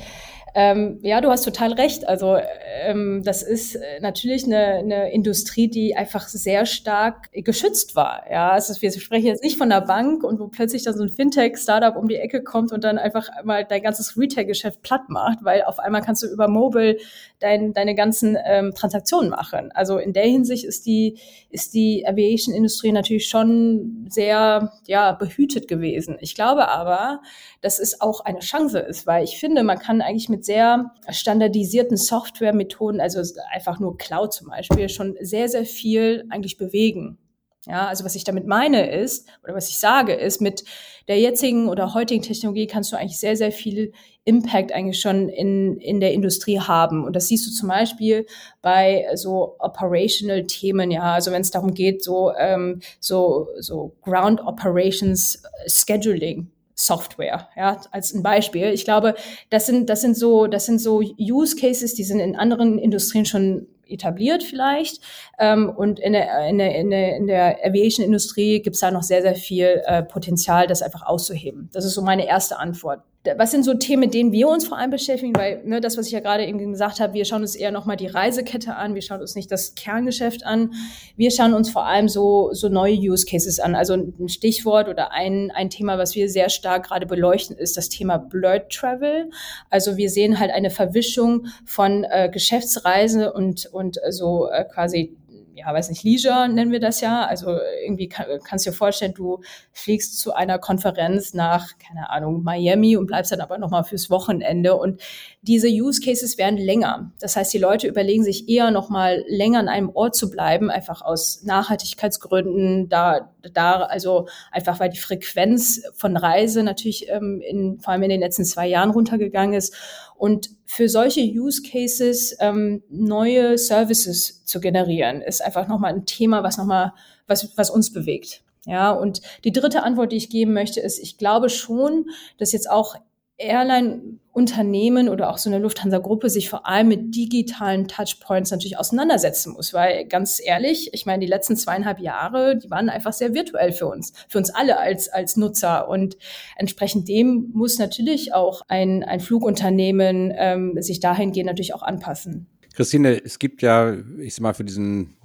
ähm, 0.60 0.98
ja, 1.04 1.22
du 1.22 1.30
hast 1.30 1.44
total 1.44 1.74
recht. 1.74 2.08
Also 2.08 2.36
ähm, 2.82 3.22
das 3.24 3.44
ist 3.44 3.76
äh, 3.76 4.00
natürlich 4.02 4.46
eine, 4.46 4.78
eine 4.80 5.12
Industrie, 5.12 5.68
die 5.68 5.96
einfach 5.96 6.28
sehr 6.28 6.66
stark 6.66 7.32
geschützt 7.32 7.96
war. 7.96 8.24
Ja, 8.28 8.50
also 8.50 8.74
wir 8.82 8.92
sprechen 8.92 9.28
jetzt 9.28 9.44
nicht 9.44 9.60
von 9.60 9.70
der 9.70 9.82
Bank 9.82 10.24
und 10.24 10.40
wo 10.40 10.48
plötzlich 10.48 10.82
dann 10.82 10.98
so 10.98 11.04
ein 11.04 11.10
Fintech-Startup 11.10 11.96
um 11.96 12.08
die 12.08 12.16
Ecke 12.16 12.42
kommt 12.42 12.72
und 12.72 12.84
dann 12.84 12.98
einfach 12.98 13.30
mal 13.44 13.66
dein 13.66 13.84
ganzes 13.84 14.18
Retail-Geschäft 14.18 14.82
platt 14.82 15.10
macht, 15.10 15.44
weil 15.44 15.62
auf 15.62 15.78
einmal 15.78 16.02
kannst 16.02 16.24
du 16.24 16.28
über 16.28 16.48
Mobile 16.48 16.98
dein, 17.38 17.74
deine 17.74 17.94
ganzen 17.94 18.36
ähm, 18.44 18.74
Transaktionen 18.74 19.30
machen. 19.30 19.72
Also 19.76 20.00
in 20.00 20.12
der 20.12 20.26
Hinsicht 20.26 20.66
ist 20.66 20.88
die 20.88 21.20
ist 21.52 21.76
die 21.76 22.04
Aviation-Industrie 22.08 22.92
natürlich 22.92 23.28
schon 23.28 24.08
sehr 24.10 24.74
ja 24.88 25.12
behütet 25.12 25.68
gewesen. 25.68 26.18
Ich 26.20 26.34
glaube 26.34 26.68
aber, 26.68 27.22
dass 27.62 27.78
es 27.78 28.02
auch 28.02 28.22
eine 28.22 28.40
Chance 28.40 28.80
ist, 28.80 29.06
weil 29.06 29.24
ich 29.24 29.40
finde, 29.40 29.62
man 29.62 29.78
kann 29.78 30.02
eigentlich 30.02 30.30
mit 30.30 30.47
sehr 30.48 30.92
standardisierten 31.10 31.96
Softwaremethoden, 31.98 33.00
also 33.00 33.22
einfach 33.54 33.80
nur 33.80 33.98
Cloud 33.98 34.34
zum 34.34 34.48
Beispiel, 34.48 34.90
schon 34.90 35.16
sehr, 35.20 35.48
sehr 35.48 35.66
viel 35.66 36.26
eigentlich 36.30 36.58
bewegen. 36.58 37.20
Ja, 37.68 37.88
also 37.88 38.06
was 38.06 38.16
ich 38.16 38.24
damit 38.24 38.48
meine 38.48 38.90
ist, 38.90 39.28
oder 39.44 39.54
was 39.54 39.70
ich 39.70 39.78
sage, 39.78 40.14
ist, 40.14 40.42
mit 40.42 40.64
der 41.10 41.20
jetzigen 41.20 41.68
oder 41.68 41.94
heutigen 41.94 42.22
Technologie 42.22 42.66
kannst 42.66 42.92
du 42.92 42.98
eigentlich 42.98 43.20
sehr, 43.20 43.36
sehr 43.36 43.52
viel 43.52 43.92
Impact 44.24 44.72
eigentlich 44.72 45.00
schon 45.00 45.28
in, 45.28 45.78
in 45.78 46.00
der 46.00 46.14
Industrie 46.14 46.60
haben. 46.60 47.04
Und 47.04 47.16
das 47.16 47.28
siehst 47.28 47.46
du 47.46 47.52
zum 47.52 47.68
Beispiel 47.68 48.26
bei 48.62 49.06
so 49.16 49.56
operational 49.60 50.46
Themen, 50.46 50.92
ja, 50.92 51.14
also 51.14 51.32
wenn 51.32 51.42
es 51.42 51.52
darum 51.52 51.74
geht, 51.74 52.04
so, 52.04 52.34
ähm, 52.38 52.82
so, 53.02 53.48
so 53.60 53.96
Ground 54.02 54.42
Operations 54.42 55.44
Scheduling. 55.68 56.52
Software, 56.80 57.50
ja, 57.58 57.82
als 57.92 58.14
ein 58.14 58.22
Beispiel. 58.22 58.68
Ich 58.68 58.86
glaube, 58.86 59.16
das 59.50 59.66
sind, 59.66 59.90
das 59.90 60.02
sind 60.02 60.16
so, 60.16 60.46
das 60.46 60.68
sind 60.68 60.80
so 60.80 61.02
Use 61.20 61.56
Cases, 61.56 61.96
die 61.96 62.04
sind 62.04 62.20
in 62.20 62.36
anderen 62.36 62.78
Industrien 62.78 63.26
schon 63.26 63.68
etabliert 63.88 64.44
vielleicht. 64.44 65.02
Ähm, 65.40 65.70
und 65.76 66.00
in 66.00 66.14
der, 66.14 66.48
in 66.48 66.60
der, 66.60 66.76
in 66.76 66.90
der, 66.92 67.16
in 67.16 67.28
der 67.28 67.66
Aviation-Industrie 67.66 68.62
gibt 68.62 68.76
es 68.76 68.82
da 68.82 68.92
noch 68.92 69.02
sehr, 69.02 69.24
sehr 69.24 69.36
viel 69.36 69.82
äh, 69.86 70.04
Potenzial, 70.04 70.68
das 70.68 70.84
einfach 70.84 71.02
auszuheben. 71.04 71.70
Das 71.74 71.84
ist 71.84 71.96
so 71.96 72.04
meine 72.04 72.28
erste 72.28 72.60
Antwort 72.60 73.02
was 73.38 73.52
sind 73.52 73.64
so 73.64 73.74
Themen, 73.74 74.02
mit 74.02 74.14
denen 74.14 74.32
wir 74.32 74.48
uns 74.48 74.68
vor 74.68 74.78
allem 74.78 74.92
beschäftigen? 74.92 75.36
Weil 75.36 75.62
ne, 75.66 75.82
das, 75.82 75.98
was 75.98 76.08
ich 76.08 76.14
ja 76.14 76.20
gerade 76.20 76.46
eben 76.46 76.58
gesagt 76.58 77.00
habe, 77.00 77.14
wir 77.14 77.26
schauen 77.26 77.42
uns 77.42 77.56
eher 77.56 77.72
nochmal 77.72 77.98
die 77.98 78.08
Reisekette 78.08 78.76
an, 78.76 78.96
wir 78.96 79.02
schauen 79.02 79.22
uns 79.22 79.36
nicht 79.36 79.52
das 79.52 79.76
Kerngeschäft 79.76 80.46
an. 80.46 80.74
Wir 81.16 81.32
schauen 81.32 81.54
uns 81.54 81.70
vor 81.70 81.86
allem 81.86 82.10
so, 82.10 82.54
so 82.54 82.70
neue 82.70 82.96
Use 82.96 83.26
Cases 83.26 83.60
an. 83.60 83.76
Also 83.76 83.94
ein 83.94 84.30
Stichwort 84.30 84.88
oder 84.88 85.12
ein, 85.12 85.52
ein 85.52 85.70
Thema, 85.70 85.98
was 85.98 86.16
wir 86.16 86.30
sehr 86.30 86.50
stark 86.50 86.88
gerade 86.88 87.06
beleuchten, 87.06 87.58
ist 87.58 87.78
das 87.78 87.90
Thema 87.90 88.18
Blurred 88.18 88.70
Travel. 88.70 89.30
Also 89.70 89.98
wir 89.98 90.10
sehen 90.10 90.40
halt 90.40 90.52
eine 90.52 90.70
Verwischung 90.70 91.48
von 91.66 92.06
äh, 92.06 92.30
Geschäftsreisen 92.32 93.28
und, 93.28 93.66
und 93.68 93.98
äh, 94.04 94.12
so 94.12 94.48
äh, 94.50 94.64
quasi 94.66 95.16
ja, 95.58 95.74
weiß 95.74 95.90
nicht, 95.90 96.04
Leisure 96.04 96.48
nennen 96.48 96.72
wir 96.72 96.80
das 96.80 97.02
ja. 97.02 97.26
Also 97.26 97.58
irgendwie 97.84 98.08
kann, 98.08 98.28
kannst 98.44 98.66
du 98.66 98.70
dir 98.70 98.76
vorstellen, 98.76 99.16
du 99.16 99.42
fliegst 99.72 100.20
zu 100.20 100.34
einer 100.34 100.60
Konferenz 100.60 101.34
nach, 101.34 101.80
keine 101.80 102.12
Ahnung, 102.12 102.44
Miami 102.44 102.96
und 102.96 103.08
bleibst 103.08 103.32
dann 103.32 103.42
aber 103.42 103.58
nochmal 103.58 103.84
fürs 103.84 104.12
Wochenende. 104.12 104.76
Und 104.76 105.02
diese 105.42 105.68
Use 105.68 106.00
Cases 106.00 106.38
werden 106.38 106.58
länger. 106.58 107.12
Das 107.20 107.36
heißt, 107.36 107.52
die 107.52 107.58
Leute 107.58 107.88
überlegen 107.88 108.24
sich 108.24 108.48
eher 108.48 108.70
nochmal 108.70 109.24
länger 109.28 109.60
an 109.60 109.68
einem 109.68 109.90
Ort 109.90 110.16
zu 110.16 110.30
bleiben, 110.30 110.70
einfach 110.70 111.02
aus 111.02 111.42
Nachhaltigkeitsgründen, 111.44 112.88
da, 112.88 113.32
da, 113.54 113.82
also 113.82 114.28
einfach 114.52 114.80
weil 114.80 114.90
die 114.90 115.00
Frequenz 115.00 115.82
von 115.96 116.18
Reise 116.18 116.62
natürlich 116.62 117.10
ähm, 117.10 117.42
in, 117.42 117.80
vor 117.80 117.94
allem 117.94 118.04
in 118.04 118.10
den 118.10 118.20
letzten 118.20 118.46
zwei 118.46 118.68
Jahren 118.68 118.92
runtergegangen 118.92 119.56
ist. 119.56 119.76
Und 120.18 120.50
für 120.66 120.90
solche 120.90 121.22
Use 121.22 121.62
Cases 121.62 122.36
ähm, 122.40 122.84
neue 122.90 123.58
Services 123.58 124.44
zu 124.46 124.60
generieren, 124.60 125.22
ist 125.22 125.44
einfach 125.44 125.68
nochmal 125.68 125.94
ein 125.94 126.06
Thema, 126.06 126.44
was 126.44 126.58
nochmal, 126.58 126.94
was, 127.28 127.56
was 127.56 127.70
uns 127.70 127.94
bewegt. 127.94 128.44
Ja, 128.66 128.92
und 128.92 129.22
die 129.46 129.54
dritte 129.54 129.84
Antwort, 129.84 130.12
die 130.12 130.18
ich 130.18 130.30
geben 130.30 130.54
möchte, 130.54 130.82
ist, 130.82 131.00
ich 131.00 131.18
glaube 131.18 131.50
schon, 131.50 132.10
dass 132.38 132.52
jetzt 132.52 132.70
auch 132.70 132.96
Airline-Unternehmen 133.38 135.10
oder 135.10 135.30
auch 135.30 135.38
so 135.38 135.50
eine 135.50 135.60
Lufthansa-Gruppe 135.60 136.30
sich 136.30 136.50
vor 136.50 136.68
allem 136.68 136.88
mit 136.88 137.16
digitalen 137.16 137.88
Touchpoints 137.88 138.50
natürlich 138.50 138.80
auseinandersetzen 138.80 139.54
muss, 139.54 139.74
weil 139.74 140.06
ganz 140.06 140.42
ehrlich, 140.44 140.94
ich 140.94 141.06
meine, 141.06 141.24
die 141.24 141.30
letzten 141.30 141.56
zweieinhalb 141.56 142.00
Jahre, 142.00 142.58
die 142.58 142.70
waren 142.72 142.90
einfach 142.90 143.14
sehr 143.14 143.36
virtuell 143.36 143.72
für 143.72 143.88
uns, 143.88 144.14
für 144.28 144.40
uns 144.40 144.50
alle 144.50 144.80
als, 144.80 145.10
als 145.10 145.38
Nutzer 145.38 145.88
und 145.88 146.18
entsprechend 146.56 147.08
dem 147.08 147.52
muss 147.54 147.78
natürlich 147.78 148.34
auch 148.34 148.64
ein, 148.68 149.04
ein 149.04 149.20
Flugunternehmen 149.20 150.34
ähm, 150.36 150.82
sich 150.82 151.00
dahingehend 151.00 151.48
natürlich 151.48 151.76
auch 151.76 151.84
anpassen. 151.84 152.48
Christine, 152.78 153.24
es 153.24 153.40
gibt 153.40 153.64
ja, 153.64 153.96
ich 154.20 154.36
sag 154.36 154.42
mal, 154.42 154.54
für 154.54 154.64
diesen, 154.64 155.18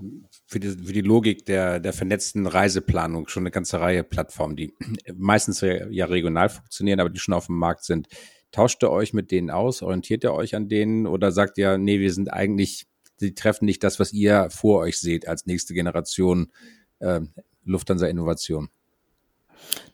für 0.53 0.61
die, 0.61 0.69
für 0.69 0.93
die 0.93 1.01
Logik 1.01 1.47
der, 1.47 1.81
der 1.81 1.95
vernetzten 1.95 2.47
Reiseplanung 2.47 3.27
schon 3.29 3.43
eine 3.43 3.51
ganze 3.51 3.81
Reihe 3.81 4.05
Plattformen, 4.05 4.55
die 4.55 4.75
meistens 5.15 5.63
ja 5.63 6.05
regional 6.05 6.51
funktionieren, 6.51 7.01
aber 7.01 7.11
die 7.11 7.19
schon 7.19 7.35
auf 7.35 7.47
dem 7.47 7.57
Markt 7.57 7.85
sind. 7.85 8.07
Tauscht 8.53 8.85
ihr 8.85 8.91
euch 8.91 9.15
mit 9.15 9.31
denen 9.31 9.51
aus? 9.51 9.81
Orientiert 9.83 10.25
ihr 10.25 10.35
euch 10.35 10.55
an 10.55 10.69
denen? 10.69 11.07
Oder 11.07 11.33
sagt 11.33 11.57
ihr, 11.57 11.79
nee, 11.79 12.01
wir 12.01 12.13
sind 12.13 12.31
eigentlich, 12.31 12.87
die 13.21 13.33
treffen 13.35 13.65
nicht 13.65 13.83
das, 13.83 13.99
was 13.99 14.13
ihr 14.13 14.51
vor 14.51 14.81
euch 14.81 15.01
seht 15.01 15.27
als 15.27 15.47
nächste 15.47 15.73
Generation 15.73 16.53
äh, 16.99 17.21
Lufthansa 17.65 18.07
Innovation? 18.07 18.69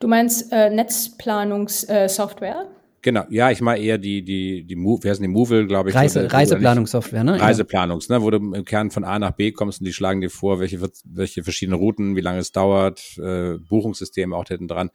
Du 0.01 0.09
meinst 0.09 0.51
äh, 0.51 0.71
Netzplanungssoftware? 0.71 2.69
Genau, 3.01 3.25
ja, 3.31 3.51
ich 3.51 3.61
meine 3.61 3.83
eher 3.83 3.97
die, 3.97 4.25
die, 4.25 4.65
die, 4.65 4.77
Move, 4.77 5.09
ist 5.09 5.19
denn 5.19 5.23
die 5.23 5.29
Movil, 5.29 5.67
glaube 5.67 5.91
ich. 5.91 5.95
Reise, 5.95 6.25
oder, 6.25 6.33
Reiseplanungssoftware, 6.33 7.23
ne? 7.23 7.41
Reiseplanungs, 7.41 8.09
ne, 8.09 8.23
wo 8.23 8.31
du 8.31 8.39
im 8.39 8.65
Kern 8.65 8.91
von 8.91 9.05
A 9.05 9.19
nach 9.19 9.33
B 9.33 9.53
kommst 9.53 9.81
und 9.81 9.85
die 9.85 9.93
schlagen 9.93 10.21
dir 10.21 10.31
vor, 10.31 10.59
welche, 10.59 10.81
welche 11.05 11.45
verschiedenen 11.45 11.79
Routen, 11.79 12.17
wie 12.17 12.21
lange 12.21 12.41
es 12.41 12.51
dauert, 12.51 13.17
äh, 13.19 13.59
Buchungssysteme 13.59 14.35
auch 14.35 14.47
hinten 14.49 14.67
dran. 14.67 14.91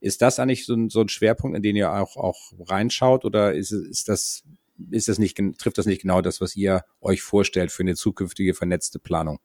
Ist 0.00 0.22
das 0.22 0.38
eigentlich 0.38 0.66
so 0.66 0.74
ein, 0.74 0.88
so 0.88 1.00
ein 1.00 1.08
Schwerpunkt, 1.08 1.56
in 1.56 1.62
den 1.62 1.74
ihr 1.74 1.92
auch, 1.92 2.16
auch 2.16 2.52
reinschaut 2.60 3.24
oder 3.24 3.52
ist, 3.54 3.72
ist 3.72 4.08
das, 4.08 4.44
ist 4.90 5.08
das 5.08 5.18
nicht, 5.18 5.36
trifft 5.58 5.78
das 5.78 5.86
nicht 5.86 6.02
genau 6.02 6.20
das, 6.20 6.40
was 6.40 6.54
ihr 6.54 6.84
euch 7.00 7.22
vorstellt 7.22 7.72
für 7.72 7.82
eine 7.82 7.96
zukünftige 7.96 8.54
vernetzte 8.54 9.00
Planung? 9.00 9.40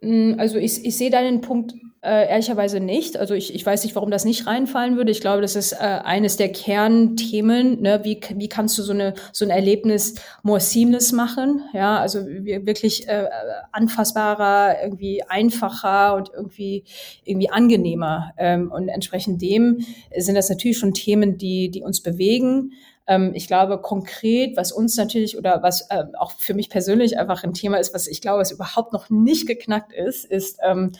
Mm, 0.00 0.34
also 0.38 0.58
ich, 0.58 0.84
ich 0.84 0.96
sehe 0.96 1.10
deinen 1.10 1.40
Punkt 1.40 1.74
äh, 2.00 2.28
ehrlicherweise 2.28 2.78
nicht. 2.78 3.16
Also 3.16 3.34
ich, 3.34 3.54
ich 3.54 3.66
weiß 3.66 3.82
nicht, 3.82 3.96
warum 3.96 4.10
das 4.10 4.24
nicht 4.24 4.46
reinfallen 4.46 4.96
würde. 4.96 5.10
Ich 5.10 5.20
glaube, 5.20 5.42
das 5.42 5.56
ist 5.56 5.72
äh, 5.72 5.76
eines 5.76 6.36
der 6.36 6.50
Kernthemen. 6.50 7.80
Ne? 7.80 8.00
Wie, 8.04 8.20
wie 8.34 8.48
kannst 8.48 8.78
du 8.78 8.82
so, 8.82 8.92
eine, 8.92 9.14
so 9.32 9.44
ein 9.44 9.50
Erlebnis 9.50 10.14
more 10.42 10.60
seamless 10.60 11.12
machen? 11.12 11.62
Ja, 11.72 11.98
also 11.98 12.24
wirklich 12.24 13.08
äh, 13.08 13.26
anfassbarer, 13.72 14.76
irgendwie 14.82 15.24
einfacher 15.24 16.14
und 16.14 16.30
irgendwie, 16.32 16.84
irgendwie 17.24 17.50
angenehmer. 17.50 18.32
Ähm, 18.38 18.70
und 18.70 18.88
entsprechend 18.88 19.42
dem 19.42 19.84
sind 20.16 20.36
das 20.36 20.48
natürlich 20.48 20.78
schon 20.78 20.94
Themen, 20.94 21.36
die, 21.36 21.70
die 21.70 21.82
uns 21.82 22.00
bewegen. 22.00 22.72
Ähm, 23.08 23.32
ich 23.34 23.48
glaube 23.48 23.80
konkret, 23.80 24.56
was 24.56 24.70
uns 24.70 24.96
natürlich 24.96 25.36
oder 25.36 25.62
was 25.62 25.90
äh, 25.90 26.04
auch 26.18 26.30
für 26.32 26.54
mich 26.54 26.70
persönlich 26.70 27.18
einfach 27.18 27.42
ein 27.42 27.54
Thema 27.54 27.78
ist, 27.78 27.94
was 27.94 28.06
ich 28.06 28.20
glaube, 28.20 28.40
was 28.40 28.52
überhaupt 28.52 28.92
noch 28.92 29.10
nicht 29.10 29.48
geknackt 29.48 29.92
ist, 29.92 30.24
ist 30.24 30.58
ähm, 30.62 30.92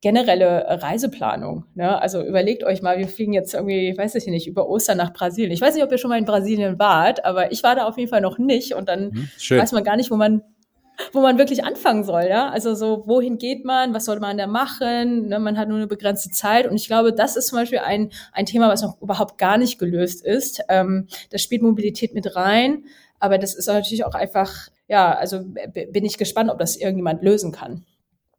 generelle 0.00 0.64
Reiseplanung. 0.82 1.64
Ne? 1.74 2.00
Also 2.00 2.22
überlegt 2.22 2.64
euch 2.64 2.80
mal, 2.80 2.98
wir 2.98 3.08
fliegen 3.08 3.34
jetzt 3.34 3.52
irgendwie, 3.52 3.96
weiß 3.96 4.14
ich 4.14 4.26
nicht, 4.26 4.46
über 4.46 4.68
Ostern 4.68 4.96
nach 4.96 5.12
Brasilien. 5.12 5.52
Ich 5.52 5.60
weiß 5.60 5.74
nicht, 5.74 5.84
ob 5.84 5.92
ihr 5.92 5.98
schon 5.98 6.08
mal 6.08 6.18
in 6.18 6.24
Brasilien 6.24 6.78
wart, 6.78 7.24
aber 7.24 7.52
ich 7.52 7.62
war 7.62 7.76
da 7.76 7.86
auf 7.86 7.98
jeden 7.98 8.08
Fall 8.08 8.22
noch 8.22 8.38
nicht 8.38 8.74
und 8.74 8.88
dann 8.88 9.12
hm, 9.12 9.28
weiß 9.58 9.72
man 9.72 9.84
gar 9.84 9.96
nicht, 9.96 10.10
wo 10.10 10.16
man 10.16 10.42
wo 11.12 11.20
man 11.20 11.38
wirklich 11.38 11.64
anfangen 11.64 12.04
soll, 12.04 12.26
ja. 12.28 12.48
Also 12.50 12.74
so, 12.74 13.04
wohin 13.06 13.38
geht 13.38 13.64
man, 13.64 13.94
was 13.94 14.04
soll 14.04 14.20
man 14.20 14.38
da 14.38 14.46
machen? 14.46 15.28
Ne? 15.28 15.38
Man 15.38 15.58
hat 15.58 15.68
nur 15.68 15.78
eine 15.78 15.86
begrenzte 15.86 16.30
Zeit. 16.30 16.66
Und 16.68 16.76
ich 16.76 16.86
glaube, 16.86 17.12
das 17.12 17.36
ist 17.36 17.48
zum 17.48 17.58
Beispiel 17.58 17.80
ein, 17.80 18.10
ein 18.32 18.46
Thema, 18.46 18.68
was 18.68 18.82
noch 18.82 19.00
überhaupt 19.00 19.38
gar 19.38 19.58
nicht 19.58 19.78
gelöst 19.78 20.24
ist. 20.24 20.62
Ähm, 20.68 21.06
da 21.30 21.38
spielt 21.38 21.62
Mobilität 21.62 22.14
mit 22.14 22.36
rein, 22.36 22.84
aber 23.18 23.38
das 23.38 23.54
ist 23.54 23.66
natürlich 23.66 24.04
auch 24.04 24.14
einfach, 24.14 24.68
ja, 24.88 25.12
also 25.12 25.44
bin 25.44 26.04
ich 26.04 26.18
gespannt, 26.18 26.50
ob 26.50 26.58
das 26.58 26.76
irgendjemand 26.76 27.22
lösen 27.22 27.52
kann. 27.52 27.84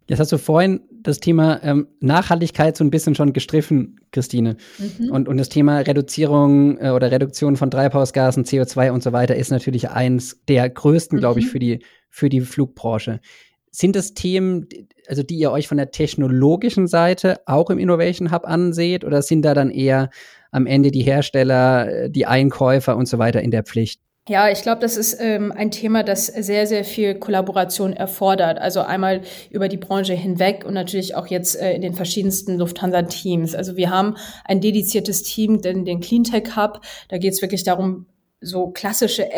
Jetzt 0.08 0.20
hast 0.20 0.32
du 0.32 0.38
vorhin 0.38 0.82
das 0.92 1.20
Thema 1.20 1.64
ähm, 1.64 1.88
Nachhaltigkeit 2.02 2.76
so 2.76 2.84
ein 2.84 2.90
bisschen 2.90 3.16
schon 3.16 3.32
gestriffen, 3.32 4.02
Christine. 4.12 4.58
Mhm. 4.78 5.10
Und, 5.10 5.30
und 5.30 5.38
das 5.38 5.48
Thema 5.48 5.80
Reduzierung 5.80 6.78
äh, 6.80 6.90
oder 6.90 7.12
Reduktion 7.12 7.56
von 7.56 7.72
Treibhausgasen, 7.72 8.44
CO2 8.44 8.92
und 8.92 9.04
so 9.04 9.14
weiter 9.14 9.36
ist 9.36 9.52
natürlich 9.52 9.90
eins 9.90 10.42
der 10.50 10.70
größten, 10.70 11.16
mhm. 11.16 11.20
glaube 11.22 11.40
ich, 11.40 11.48
für 11.48 11.60
die, 11.60 11.80
für 12.12 12.30
die 12.30 12.42
Flugbranche. 12.42 13.20
Sind 13.72 13.96
das 13.96 14.14
Themen, 14.14 14.68
also 15.08 15.24
die 15.24 15.38
ihr 15.38 15.52
euch 15.52 15.68
von 15.68 15.78
der 15.78 15.92
technologischen 15.92 16.88
Seite 16.88 17.40
auch 17.48 17.70
im 17.70 17.80
Innovation 17.80 18.32
Hub 18.32 18.46
anseht, 18.46 19.04
oder 19.04 19.22
sind 19.22 19.42
da 19.44 19.54
dann 19.54 19.72
eher 19.72 20.10
am 20.52 20.68
Ende 20.68 20.92
die 20.92 21.04
Hersteller, 21.04 22.10
die 22.10 22.26
Einkäufer 22.26 22.98
und 22.98 23.08
so 23.08 23.18
weiter 23.18 23.42
in 23.42 23.50
der 23.50 23.64
Pflicht? 23.64 24.02
Ja, 24.30 24.50
ich 24.50 24.62
glaube, 24.62 24.82
das 24.82 24.98
ist 24.98 25.18
ähm, 25.20 25.52
ein 25.52 25.72
Thema, 25.72 26.04
das 26.04 26.28
sehr, 26.28 26.68
sehr 26.68 26.84
viel 26.84 27.16
Kollaboration 27.16 27.92
erfordert. 27.92 28.60
Also 28.60 28.82
einmal 28.82 29.22
über 29.50 29.68
die 29.68 29.78
Branche 29.78 30.14
hinweg 30.14 30.64
und 30.64 30.76
natürlich 30.76 31.16
auch 31.16 31.26
jetzt 31.28 31.60
äh, 31.60 31.74
in 31.74 31.82
den 31.82 31.96
verschiedensten 31.96 32.58
Lufthansa-Teams. 32.58 33.56
Also 33.56 33.78
wir 33.78 33.90
haben 33.90 34.16
ein 34.46 34.62
dediziertes 34.62 35.24
Team, 35.24 35.62
den, 35.62 35.86
den 35.86 36.02
Cleantech 36.02 36.56
Hub. 36.56 36.82
Da 37.10 37.18
geht 37.18 37.34
es 37.34 37.42
wirklich 37.42 37.64
darum, 37.64 38.06
so 38.42 38.68
klassische 38.68 39.32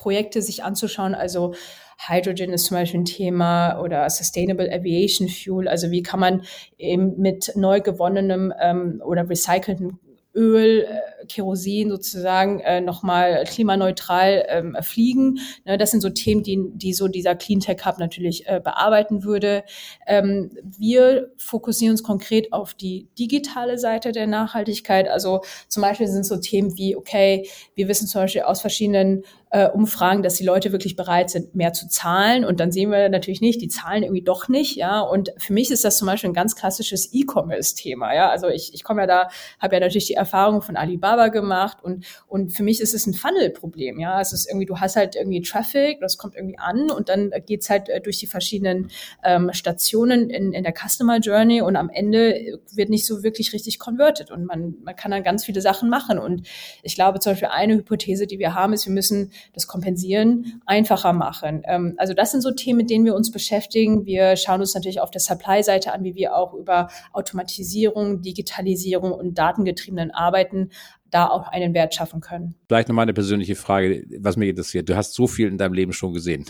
F&E-Projekte 0.00 0.42
sich 0.42 0.64
anzuschauen. 0.64 1.14
Also 1.14 1.54
Hydrogen 1.98 2.52
ist 2.52 2.66
zum 2.66 2.76
Beispiel 2.76 3.00
ein 3.00 3.04
Thema 3.04 3.80
oder 3.80 4.08
Sustainable 4.08 4.72
Aviation 4.72 5.28
Fuel. 5.28 5.68
Also 5.68 5.90
wie 5.90 6.02
kann 6.02 6.20
man 6.20 6.42
eben 6.78 7.18
mit 7.18 7.52
neu 7.56 7.80
gewonnenem 7.80 8.52
ähm, 8.60 9.02
oder 9.04 9.28
recyceltem 9.28 9.98
Öl, 10.32 10.86
äh, 10.88 11.26
Kerosin 11.26 11.90
sozusagen 11.90 12.60
äh, 12.60 12.80
nochmal 12.80 13.44
klimaneutral 13.44 14.44
ähm, 14.48 14.76
fliegen. 14.80 15.40
Ne, 15.64 15.76
das 15.76 15.90
sind 15.90 16.00
so 16.00 16.10
Themen, 16.10 16.44
die, 16.44 16.70
die 16.72 16.92
so 16.92 17.08
dieser 17.08 17.34
Cleantech 17.34 17.84
Hub 17.84 17.98
natürlich 17.98 18.46
äh, 18.46 18.60
bearbeiten 18.62 19.24
würde. 19.24 19.64
Ähm, 20.06 20.50
wir 20.62 21.32
fokussieren 21.36 21.92
uns 21.92 22.04
konkret 22.04 22.52
auf 22.52 22.74
die 22.74 23.08
digitale 23.18 23.76
Seite 23.76 24.12
der 24.12 24.28
Nachhaltigkeit. 24.28 25.08
Also 25.08 25.40
zum 25.66 25.82
Beispiel 25.82 26.06
sind 26.06 26.24
so 26.24 26.36
Themen 26.36 26.76
wie, 26.76 26.94
okay, 26.94 27.48
wir 27.74 27.88
wissen 27.88 28.06
zum 28.06 28.22
Beispiel 28.22 28.42
aus 28.42 28.60
verschiedenen 28.60 29.24
äh, 29.50 29.68
Umfragen, 29.68 30.22
dass 30.22 30.34
die 30.34 30.44
Leute 30.44 30.70
wirklich 30.70 30.94
bereit 30.94 31.28
sind, 31.30 31.56
mehr 31.56 31.72
zu 31.72 31.88
zahlen. 31.88 32.44
Und 32.44 32.60
dann 32.60 32.70
sehen 32.70 32.90
wir 32.90 33.08
natürlich 33.08 33.40
nicht, 33.40 33.60
die 33.60 33.68
zahlen 33.68 34.04
irgendwie 34.04 34.22
doch 34.22 34.48
nicht. 34.48 34.76
Ja, 34.76 35.00
und 35.00 35.32
für 35.38 35.52
mich 35.52 35.70
ist 35.72 35.84
das 35.84 35.98
zum 35.98 36.06
Beispiel 36.06 36.30
ein 36.30 36.34
ganz 36.34 36.54
klassisches 36.54 37.12
E-Commerce-Thema. 37.12 38.14
Ja, 38.14 38.30
also 38.30 38.46
ich, 38.46 38.72
ich 38.74 38.84
komme 38.84 39.02
ja 39.02 39.06
da, 39.08 39.28
habe 39.58 39.74
ja 39.74 39.80
natürlich 39.80 40.06
die 40.06 40.14
Erfahrung 40.14 40.62
von 40.62 40.76
Alibaba 40.76 41.28
gemacht 41.28 41.78
und 41.82 42.04
und 42.28 42.50
für 42.50 42.62
mich 42.62 42.80
ist 42.80 42.94
es 42.94 43.06
ein 43.06 43.14
Funnel-Problem. 43.14 43.98
Ja, 43.98 44.20
es 44.20 44.32
ist 44.32 44.48
irgendwie, 44.48 44.66
du 44.66 44.78
hast 44.78 44.94
halt 44.94 45.16
irgendwie 45.16 45.42
Traffic, 45.42 46.00
das 46.00 46.16
kommt 46.16 46.36
irgendwie 46.36 46.58
an 46.58 46.90
und 46.90 47.08
dann 47.08 47.32
geht's 47.46 47.68
halt 47.68 47.88
äh, 47.88 48.00
durch 48.00 48.18
die 48.18 48.28
verschiedenen 48.28 48.88
ähm, 49.24 49.50
Stationen 49.52 50.30
in, 50.30 50.52
in 50.52 50.62
der 50.62 50.72
Customer 50.72 51.18
Journey 51.18 51.60
und 51.60 51.74
am 51.74 51.90
Ende 51.90 52.60
wird 52.72 52.88
nicht 52.88 53.04
so 53.04 53.24
wirklich 53.24 53.52
richtig 53.52 53.80
converted 53.80 54.30
und 54.30 54.44
man 54.44 54.76
man 54.84 54.94
kann 54.94 55.10
dann 55.10 55.24
ganz 55.24 55.44
viele 55.44 55.60
Sachen 55.60 55.90
machen. 55.90 56.20
Und 56.20 56.46
ich 56.84 56.94
glaube 56.94 57.18
zum 57.18 57.32
Beispiel 57.32 57.48
eine 57.48 57.74
Hypothese, 57.74 58.28
die 58.28 58.38
wir 58.38 58.54
haben, 58.54 58.72
ist, 58.72 58.86
wir 58.86 58.92
müssen 58.92 59.32
das 59.52 59.66
Kompensieren 59.66 60.62
einfacher 60.66 61.12
machen. 61.12 61.62
Ähm, 61.66 61.94
also 61.98 62.14
das 62.14 62.32
sind 62.32 62.40
so 62.40 62.50
Themen, 62.50 62.78
mit 62.78 62.90
denen 62.90 63.04
wir 63.04 63.14
uns 63.14 63.30
beschäftigen. 63.30 64.06
Wir 64.06 64.36
schauen 64.36 64.60
uns 64.60 64.74
natürlich 64.74 65.00
auf 65.00 65.10
der 65.10 65.20
Supply-Seite 65.20 65.92
an, 65.92 66.04
wie 66.04 66.14
wir 66.14 66.36
auch 66.36 66.54
über 66.54 66.88
Automatisierung, 67.12 68.22
Digitalisierung 68.22 69.12
und 69.12 69.38
datengetriebenen 69.38 70.10
Arbeiten 70.10 70.70
da 71.10 71.28
auch 71.28 71.48
einen 71.48 71.74
Wert 71.74 71.94
schaffen 71.94 72.20
können. 72.20 72.54
Vielleicht 72.68 72.88
noch 72.88 72.94
mal 72.94 73.02
eine 73.02 73.12
persönliche 73.12 73.56
Frage, 73.56 74.04
was 74.20 74.36
mich 74.36 74.48
interessiert. 74.48 74.88
Du 74.88 74.96
hast 74.96 75.14
so 75.14 75.26
viel 75.26 75.48
in 75.48 75.58
deinem 75.58 75.74
Leben 75.74 75.92
schon 75.92 76.12
gesehen, 76.12 76.46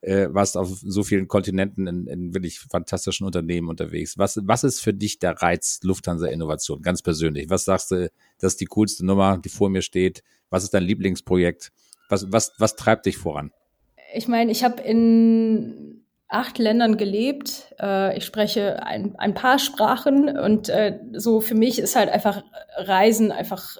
äh, 0.00 0.28
warst 0.30 0.56
auf 0.56 0.68
so 0.68 1.02
vielen 1.02 1.28
Kontinenten 1.28 1.86
in, 1.86 2.06
in 2.06 2.34
wirklich 2.34 2.60
fantastischen 2.60 3.26
Unternehmen 3.26 3.68
unterwegs. 3.68 4.16
Was, 4.18 4.40
was 4.42 4.64
ist 4.64 4.80
für 4.80 4.94
dich 4.94 5.18
der 5.18 5.32
Reiz 5.42 5.80
Lufthansa 5.82 6.26
Innovation, 6.26 6.82
ganz 6.82 7.02
persönlich? 7.02 7.50
Was 7.50 7.64
sagst 7.64 7.90
du, 7.90 8.10
das 8.38 8.54
ist 8.54 8.60
die 8.60 8.66
coolste 8.66 9.04
Nummer, 9.04 9.38
die 9.38 9.48
vor 9.48 9.68
mir 9.68 9.82
steht? 9.82 10.22
Was 10.50 10.62
ist 10.62 10.74
dein 10.74 10.84
Lieblingsprojekt? 10.84 11.72
Was, 12.08 12.30
was, 12.32 12.52
was 12.58 12.76
treibt 12.76 13.06
dich 13.06 13.16
voran? 13.16 13.52
Ich 14.14 14.28
meine, 14.28 14.52
ich 14.52 14.64
habe 14.64 14.82
in 14.82 16.04
acht 16.28 16.58
Ländern 16.58 16.96
gelebt. 16.96 17.74
Äh, 17.80 18.16
ich 18.16 18.24
spreche 18.24 18.82
ein, 18.82 19.14
ein 19.16 19.34
paar 19.34 19.58
Sprachen 19.58 20.36
und 20.38 20.68
äh, 20.68 20.98
so 21.12 21.40
für 21.40 21.54
mich 21.54 21.78
ist 21.78 21.96
halt 21.96 22.08
einfach 22.08 22.42
Reisen 22.76 23.30
einfach 23.32 23.76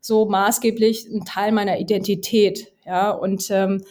so 0.00 0.26
maßgeblich 0.26 1.08
ein 1.08 1.24
Teil 1.24 1.52
meiner 1.52 1.78
Identität. 1.78 2.72
Ja, 2.84 3.10
und 3.10 3.50
ähm, 3.50 3.84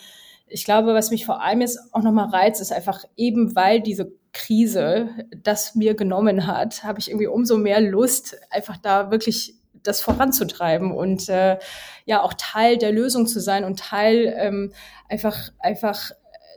ich 0.47 0.65
glaube, 0.65 0.93
was 0.93 1.11
mich 1.11 1.25
vor 1.25 1.41
allem 1.41 1.61
jetzt 1.61 1.79
auch 1.93 2.03
nochmal 2.03 2.29
reizt, 2.29 2.61
ist 2.61 2.73
einfach 2.73 3.03
eben, 3.15 3.55
weil 3.55 3.81
diese 3.81 4.11
Krise 4.33 5.09
das 5.43 5.75
mir 5.75 5.93
genommen 5.93 6.47
hat, 6.47 6.83
habe 6.83 6.99
ich 6.99 7.09
irgendwie 7.09 7.27
umso 7.27 7.57
mehr 7.57 7.81
Lust, 7.81 8.37
einfach 8.49 8.77
da 8.77 9.11
wirklich 9.11 9.55
das 9.83 10.01
voranzutreiben 10.01 10.91
und 10.91 11.29
äh, 11.29 11.57
ja 12.05 12.21
auch 12.21 12.33
Teil 12.37 12.77
der 12.77 12.91
Lösung 12.91 13.27
zu 13.27 13.39
sein 13.39 13.63
und 13.63 13.79
Teil 13.79 14.33
ähm, 14.37 14.71
einfach 15.09 15.51
einfach 15.59 16.11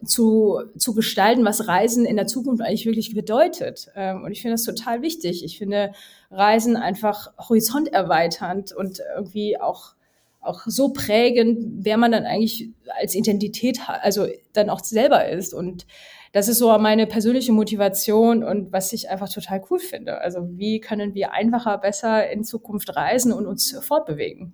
zu, 0.05 0.61
zu 0.77 0.95
gestalten, 0.95 1.45
was 1.45 1.67
Reisen 1.69 2.05
in 2.05 2.17
der 2.17 2.27
Zukunft 2.27 2.63
eigentlich 2.63 2.87
wirklich 2.87 3.15
bedeutet. 3.15 3.89
Ähm, 3.95 4.23
und 4.23 4.33
ich 4.33 4.43
finde 4.43 4.55
das 4.55 4.65
total 4.65 5.03
wichtig. 5.03 5.45
Ich 5.45 5.59
finde 5.59 5.93
Reisen 6.31 6.77
einfach 6.77 7.33
horizonterweiternd 7.39 8.73
und 8.73 9.01
irgendwie 9.17 9.61
auch 9.61 9.95
auch 10.45 10.63
so 10.67 10.91
prägend, 10.91 11.85
wer 11.85 11.97
man 11.97 12.13
dann 12.13 12.27
eigentlich 12.27 12.69
als 13.01 13.15
Identität, 13.15 13.81
also 13.87 14.27
dann 14.53 14.69
auch 14.69 14.81
selber 14.81 15.27
ist. 15.27 15.55
Und 15.55 15.87
das 16.35 16.49
ist 16.49 16.59
so 16.59 16.77
meine 16.79 17.07
persönliche 17.07 17.53
Motivation 17.53 18.43
und 18.43 18.73
was 18.73 18.93
ich 18.93 19.09
einfach 19.09 19.33
total 19.33 19.63
cool 19.71 19.79
finde. 19.79 20.19
Also 20.21 20.49
wie 20.59 20.81
können 20.81 21.15
wir 21.15 21.33
einfacher, 21.33 21.79
besser 21.79 22.29
in 22.29 22.43
Zukunft 22.43 22.97
reisen 22.97 23.33
und 23.33 23.47
uns 23.47 23.71
fortbewegen? 23.81 24.53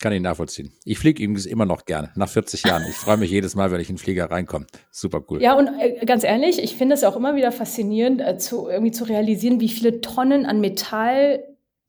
Kann 0.00 0.14
ich 0.14 0.22
nachvollziehen. 0.22 0.72
Ich 0.86 0.98
fliege 0.98 1.22
übrigens 1.22 1.44
immer 1.44 1.66
noch 1.66 1.84
gerne, 1.84 2.10
nach 2.14 2.30
40 2.30 2.64
Jahren. 2.64 2.84
Ich 2.88 2.96
freue 2.96 3.18
mich 3.18 3.30
jedes 3.30 3.54
Mal, 3.54 3.70
wenn 3.70 3.80
ich 3.80 3.90
in 3.90 3.96
den 3.96 4.00
Flieger 4.00 4.30
reinkomme. 4.30 4.66
Super 4.90 5.22
cool. 5.28 5.42
Ja, 5.42 5.58
und 5.58 5.68
äh, 5.78 6.06
ganz 6.06 6.24
ehrlich, 6.24 6.58
ich 6.58 6.74
finde 6.74 6.94
es 6.94 7.04
auch 7.04 7.16
immer 7.16 7.36
wieder 7.36 7.52
faszinierend, 7.52 8.22
äh, 8.22 8.38
zu, 8.38 8.70
irgendwie 8.70 8.92
zu 8.92 9.04
realisieren, 9.04 9.60
wie 9.60 9.68
viele 9.68 10.00
Tonnen 10.00 10.46
an 10.46 10.62
Metall 10.62 11.44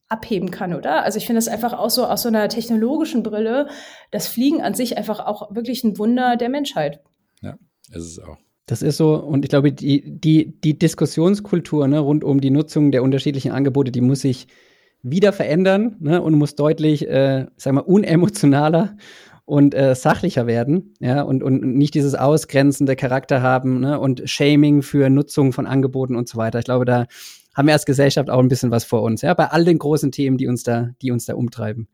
abheben 0.08 0.50
kann, 0.50 0.74
oder? 0.74 1.04
Also 1.04 1.16
ich 1.16 1.24
finde 1.26 1.38
das 1.38 1.48
einfach 1.48 1.72
auch 1.72 1.90
so 1.90 2.04
aus 2.04 2.20
so 2.20 2.28
einer 2.28 2.50
technologischen 2.50 3.22
Brille, 3.22 3.70
das 4.10 4.28
Fliegen 4.28 4.60
an 4.60 4.74
sich 4.74 4.98
einfach 4.98 5.20
auch 5.20 5.54
wirklich 5.54 5.84
ein 5.84 5.96
Wunder 5.96 6.36
der 6.36 6.50
Menschheit. 6.50 7.00
Ja, 7.40 7.56
ist 7.88 8.04
es 8.04 8.18
auch. 8.18 8.36
Das 8.66 8.82
ist 8.82 8.96
so, 8.96 9.14
und 9.14 9.44
ich 9.44 9.48
glaube, 9.48 9.72
die, 9.72 10.02
die, 10.20 10.60
die 10.60 10.78
Diskussionskultur 10.78 11.86
ne, 11.86 12.00
rund 12.00 12.24
um 12.24 12.40
die 12.40 12.50
Nutzung 12.50 12.90
der 12.90 13.04
unterschiedlichen 13.04 13.52
Angebote, 13.52 13.92
die 13.92 14.00
muss 14.00 14.20
sich 14.22 14.48
wieder 15.02 15.32
verändern 15.32 15.96
ne, 16.00 16.20
und 16.20 16.34
muss 16.34 16.56
deutlich, 16.56 17.08
äh, 17.08 17.46
sagen 17.56 17.76
wir, 17.76 17.88
unemotionaler 17.88 18.96
und 19.44 19.72
äh, 19.76 19.94
sachlicher 19.94 20.48
werden, 20.48 20.94
ja, 20.98 21.22
und, 21.22 21.44
und 21.44 21.62
nicht 21.76 21.94
dieses 21.94 22.16
ausgrenzende 22.16 22.96
Charakter 22.96 23.40
haben 23.40 23.80
ne, 23.80 24.00
und 24.00 24.28
Shaming 24.28 24.82
für 24.82 25.08
Nutzung 25.10 25.52
von 25.52 25.66
Angeboten 25.66 26.16
und 26.16 26.28
so 26.28 26.36
weiter. 26.36 26.58
Ich 26.58 26.64
glaube, 26.64 26.84
da 26.84 27.06
haben 27.54 27.66
wir 27.66 27.74
als 27.74 27.86
Gesellschaft 27.86 28.28
auch 28.28 28.40
ein 28.40 28.48
bisschen 28.48 28.72
was 28.72 28.84
vor 28.84 29.02
uns, 29.02 29.22
ja, 29.22 29.32
bei 29.34 29.46
all 29.46 29.64
den 29.64 29.78
großen 29.78 30.10
Themen, 30.10 30.38
die 30.38 30.48
uns 30.48 30.64
da, 30.64 30.90
die 31.00 31.12
uns 31.12 31.26
da 31.26 31.36
umtreiben. 31.36 31.86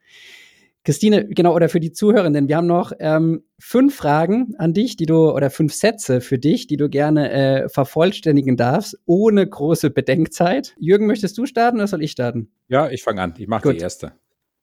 Christine, 0.85 1.29
genau, 1.29 1.55
oder 1.55 1.69
für 1.69 1.79
die 1.79 1.93
Zuhörenden, 1.93 2.49
wir 2.49 2.57
haben 2.57 2.67
noch 2.67 2.93
ähm, 2.99 3.45
fünf 3.61 3.95
Fragen 3.95 4.55
an 4.59 4.75
dich, 4.75 4.97
die 4.97 5.07
du, 5.07 5.31
oder 5.31 5.49
fünf 5.51 5.75
Sätze 5.75 6.21
für 6.21 6.39
dich, 6.39 6.67
die 6.67 6.77
du 6.77 6.89
gerne 6.89 7.31
äh, 7.31 7.69
vervollständigen 7.69 8.57
darfst, 8.57 8.99
ohne 9.07 9.47
große 9.47 9.91
Bedenkzeit. 9.91 10.75
Jürgen, 10.79 11.07
möchtest 11.07 11.39
du 11.39 11.47
starten 11.47 11.77
oder 11.77 11.87
soll 11.87 12.03
ich 12.03 12.11
starten? 12.11 12.51
Ja, 12.69 12.91
ich 12.91 13.03
fange 13.05 13.23
an. 13.23 13.35
Ich 13.39 13.47
mache 13.47 13.73
die 13.73 13.79
erste. 13.79 14.13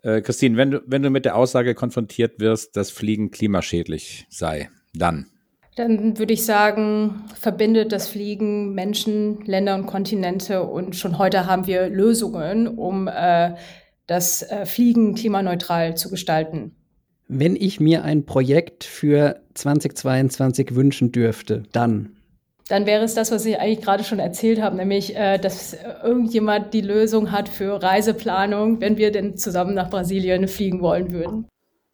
Äh, 0.02 0.22
Christine, 0.22 0.58
wenn 0.58 0.72
du, 0.72 0.82
wenn 0.86 1.04
du 1.04 1.10
mit 1.10 1.24
der 1.24 1.36
Aussage 1.36 1.74
konfrontiert 1.74 2.40
wirst, 2.40 2.76
dass 2.76 2.92
Fliegen 2.92 3.32
klimaschädlich 3.32 4.26
sei, 4.30 4.70
dann? 4.94 5.28
Dann 5.76 6.18
würde 6.18 6.34
ich 6.34 6.44
sagen, 6.44 7.24
verbindet 7.40 7.94
das 7.94 8.10
Fliegen 8.10 8.74
Menschen, 8.74 9.40
Länder 9.46 9.76
und 9.76 9.86
Kontinente 9.86 10.64
und 10.64 10.98
schon 10.98 11.18
heute 11.18 11.46
haben 11.46 11.68
wir 11.68 11.88
Lösungen, 11.88 12.68
um 12.68 13.08
äh, 13.08 13.56
das 14.10 14.42
äh, 14.42 14.66
Fliegen 14.66 15.14
klimaneutral 15.14 15.96
zu 15.96 16.10
gestalten. 16.10 16.72
Wenn 17.28 17.56
ich 17.56 17.80
mir 17.80 18.04
ein 18.04 18.26
Projekt 18.26 18.84
für 18.84 19.40
2022 19.54 20.74
wünschen 20.74 21.12
dürfte, 21.12 21.64
dann? 21.72 22.16
Dann 22.70 22.88
wäre 22.88 23.04
es 23.04 23.14
das, 23.14 23.32
was 23.32 23.46
ich 23.46 23.60
eigentlich 23.60 23.82
gerade 23.82 24.04
schon 24.04 24.18
erzählt 24.18 24.62
habe, 24.62 24.78
nämlich, 24.78 25.16
äh, 25.16 25.38
dass 25.38 25.78
irgendjemand 26.04 26.74
die 26.74 26.82
Lösung 26.82 27.32
hat 27.32 27.50
für 27.50 27.82
Reiseplanung, 27.82 28.82
wenn 28.82 28.98
wir 28.98 29.12
denn 29.12 29.38
zusammen 29.38 29.76
nach 29.76 29.92
Brasilien 29.92 30.48
fliegen 30.48 30.82
wollen 30.82 31.12
würden. 31.12 31.46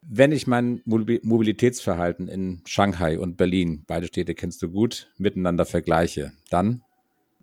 Wenn 0.07 0.31
ich 0.31 0.47
mein 0.47 0.81
Mobilitätsverhalten 0.85 2.29
in 2.29 2.61
Shanghai 2.65 3.19
und 3.19 3.35
Berlin, 3.37 3.83
beide 3.87 4.07
Städte 4.07 4.35
kennst 4.35 4.61
du 4.61 4.69
gut, 4.69 5.11
miteinander 5.17 5.65
vergleiche, 5.65 6.31
dann 6.49 6.83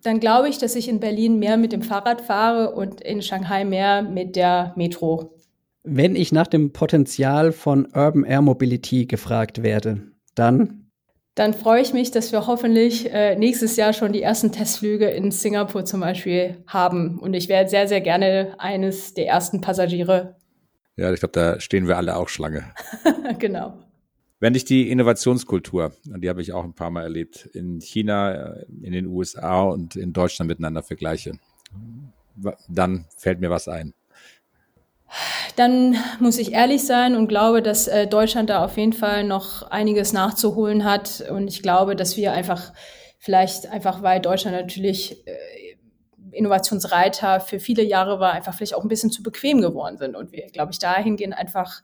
dann 0.03 0.19
glaube 0.19 0.49
ich, 0.49 0.57
dass 0.57 0.75
ich 0.75 0.89
in 0.89 0.99
Berlin 0.99 1.39
mehr 1.39 1.57
mit 1.57 1.71
dem 1.71 1.81
Fahrrad 1.81 2.21
fahre 2.21 2.71
und 2.71 3.01
in 3.01 3.21
Shanghai 3.21 3.65
mehr 3.65 4.01
mit 4.01 4.35
der 4.35 4.73
Metro. 4.75 5.39
Wenn 5.83 6.15
ich 6.15 6.31
nach 6.31 6.47
dem 6.47 6.71
Potenzial 6.71 7.51
von 7.51 7.87
Urban 7.93 8.23
Air 8.23 8.41
Mobility 8.41 9.05
gefragt 9.05 9.63
werde, 9.63 10.01
dann? 10.35 10.89
Dann 11.35 11.53
freue 11.53 11.81
ich 11.81 11.93
mich, 11.93 12.11
dass 12.11 12.31
wir 12.31 12.45
hoffentlich 12.47 13.11
äh, 13.11 13.35
nächstes 13.35 13.75
Jahr 13.75 13.91
schon 13.91 14.13
die 14.13 14.21
ersten 14.21 14.51
Testflüge 14.51 15.07
in 15.09 15.31
Singapur 15.31 15.83
zum 15.83 16.01
Beispiel 16.01 16.63
haben. 16.67 17.17
Und 17.19 17.33
ich 17.33 17.49
werde 17.49 17.69
sehr, 17.69 17.87
sehr 17.87 18.01
gerne 18.01 18.53
eines 18.59 19.13
der 19.13 19.27
ersten 19.27 19.59
Passagiere. 19.59 20.35
Ja, 20.95 21.11
ich 21.11 21.19
glaube, 21.19 21.33
da 21.33 21.59
stehen 21.59 21.87
wir 21.87 21.97
alle 21.97 22.15
auch 22.15 22.29
Schlange. 22.29 22.65
genau. 23.39 23.73
Wenn 24.43 24.55
ich 24.55 24.65
die 24.65 24.91
Innovationskultur, 24.91 25.93
die 26.03 26.27
habe 26.27 26.41
ich 26.41 26.51
auch 26.51 26.65
ein 26.65 26.73
paar 26.73 26.89
Mal 26.89 27.03
erlebt, 27.03 27.45
in 27.53 27.79
China, 27.79 28.57
in 28.81 28.91
den 28.91 29.05
USA 29.05 29.61
und 29.61 29.95
in 29.95 30.11
Deutschland 30.11 30.49
miteinander 30.49 30.83
vergleiche, 30.83 31.39
dann 32.67 33.05
fällt 33.15 33.39
mir 33.39 33.49
was 33.49 33.69
ein. 33.69 33.93
dann 35.55 35.95
muss 36.19 36.39
ich 36.39 36.51
ehrlich 36.51 36.85
sein 36.85 37.15
und 37.15 37.29
glaube, 37.29 37.61
dass 37.61 37.87
äh, 37.87 38.05
Deutschland 38.05 38.49
da 38.49 38.65
auf 38.65 38.75
jeden 38.75 38.91
Fall 38.91 39.23
noch 39.23 39.61
einiges 39.71 40.11
nachzuholen 40.11 40.83
hat. 40.83 41.23
Und 41.29 41.47
ich 41.47 41.61
glaube, 41.61 41.95
dass 41.95 42.17
wir 42.17 42.33
einfach 42.33 42.73
vielleicht 43.19 43.67
einfach, 43.67 44.01
weil 44.01 44.19
Deutschland 44.19 44.57
natürlich 44.57 45.25
äh, 45.25 45.37
Innovationsreiter 46.31 47.39
für 47.39 47.61
viele 47.61 47.83
Jahre 47.83 48.19
war, 48.19 48.33
einfach 48.33 48.53
vielleicht 48.53 48.75
auch 48.75 48.83
ein 48.83 48.89
bisschen 48.89 49.09
zu 49.09 49.23
bequem 49.23 49.61
geworden 49.61 49.97
sind 49.97 50.17
und 50.17 50.33
wir, 50.33 50.47
glaube 50.47 50.73
ich, 50.73 50.79
dahingehend 50.79 51.33
einfach 51.33 51.81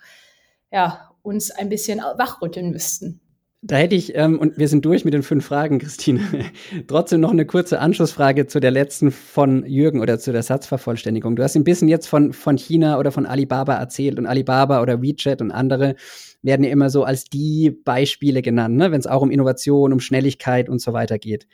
ja 0.73 1.08
uns 1.21 1.51
ein 1.51 1.69
bisschen 1.69 1.99
wachrütteln 1.99 2.71
müssten. 2.71 3.21
Da 3.61 3.75
hätte 3.75 3.95
ich, 3.95 4.15
ähm, 4.15 4.39
und 4.39 4.57
wir 4.57 4.69
sind 4.69 4.85
durch 4.85 5.03
mit 5.03 5.13
den 5.13 5.21
fünf 5.21 5.45
Fragen, 5.45 5.79
Christine, 5.79 6.21
trotzdem 6.87 7.19
noch 7.19 7.31
eine 7.31 7.45
kurze 7.45 7.79
Anschlussfrage 7.79 8.47
zu 8.47 8.61
der 8.61 8.71
letzten 8.71 9.11
von 9.11 9.65
Jürgen 9.65 9.99
oder 9.99 10.17
zu 10.17 10.31
der 10.31 10.43
Satzvervollständigung. 10.43 11.35
Du 11.35 11.43
hast 11.43 11.57
ein 11.57 11.65
bisschen 11.65 11.89
jetzt 11.89 12.07
von, 12.07 12.31
von 12.31 12.57
China 12.57 12.97
oder 12.99 13.11
von 13.11 13.25
Alibaba 13.25 13.75
erzählt 13.75 14.17
und 14.17 14.27
Alibaba 14.27 14.81
oder 14.81 15.01
WeChat 15.01 15.41
und 15.41 15.51
andere 15.51 15.95
werden 16.41 16.63
ja 16.63 16.71
immer 16.71 16.89
so 16.89 17.03
als 17.03 17.25
die 17.25 17.69
Beispiele 17.71 18.41
genannt, 18.41 18.77
ne? 18.77 18.93
wenn 18.93 18.99
es 18.99 19.07
auch 19.07 19.21
um 19.21 19.29
Innovation, 19.29 19.91
um 19.91 19.99
Schnelligkeit 19.99 20.69
und 20.69 20.79
so 20.79 20.93
weiter 20.93 21.19
geht. 21.19 21.45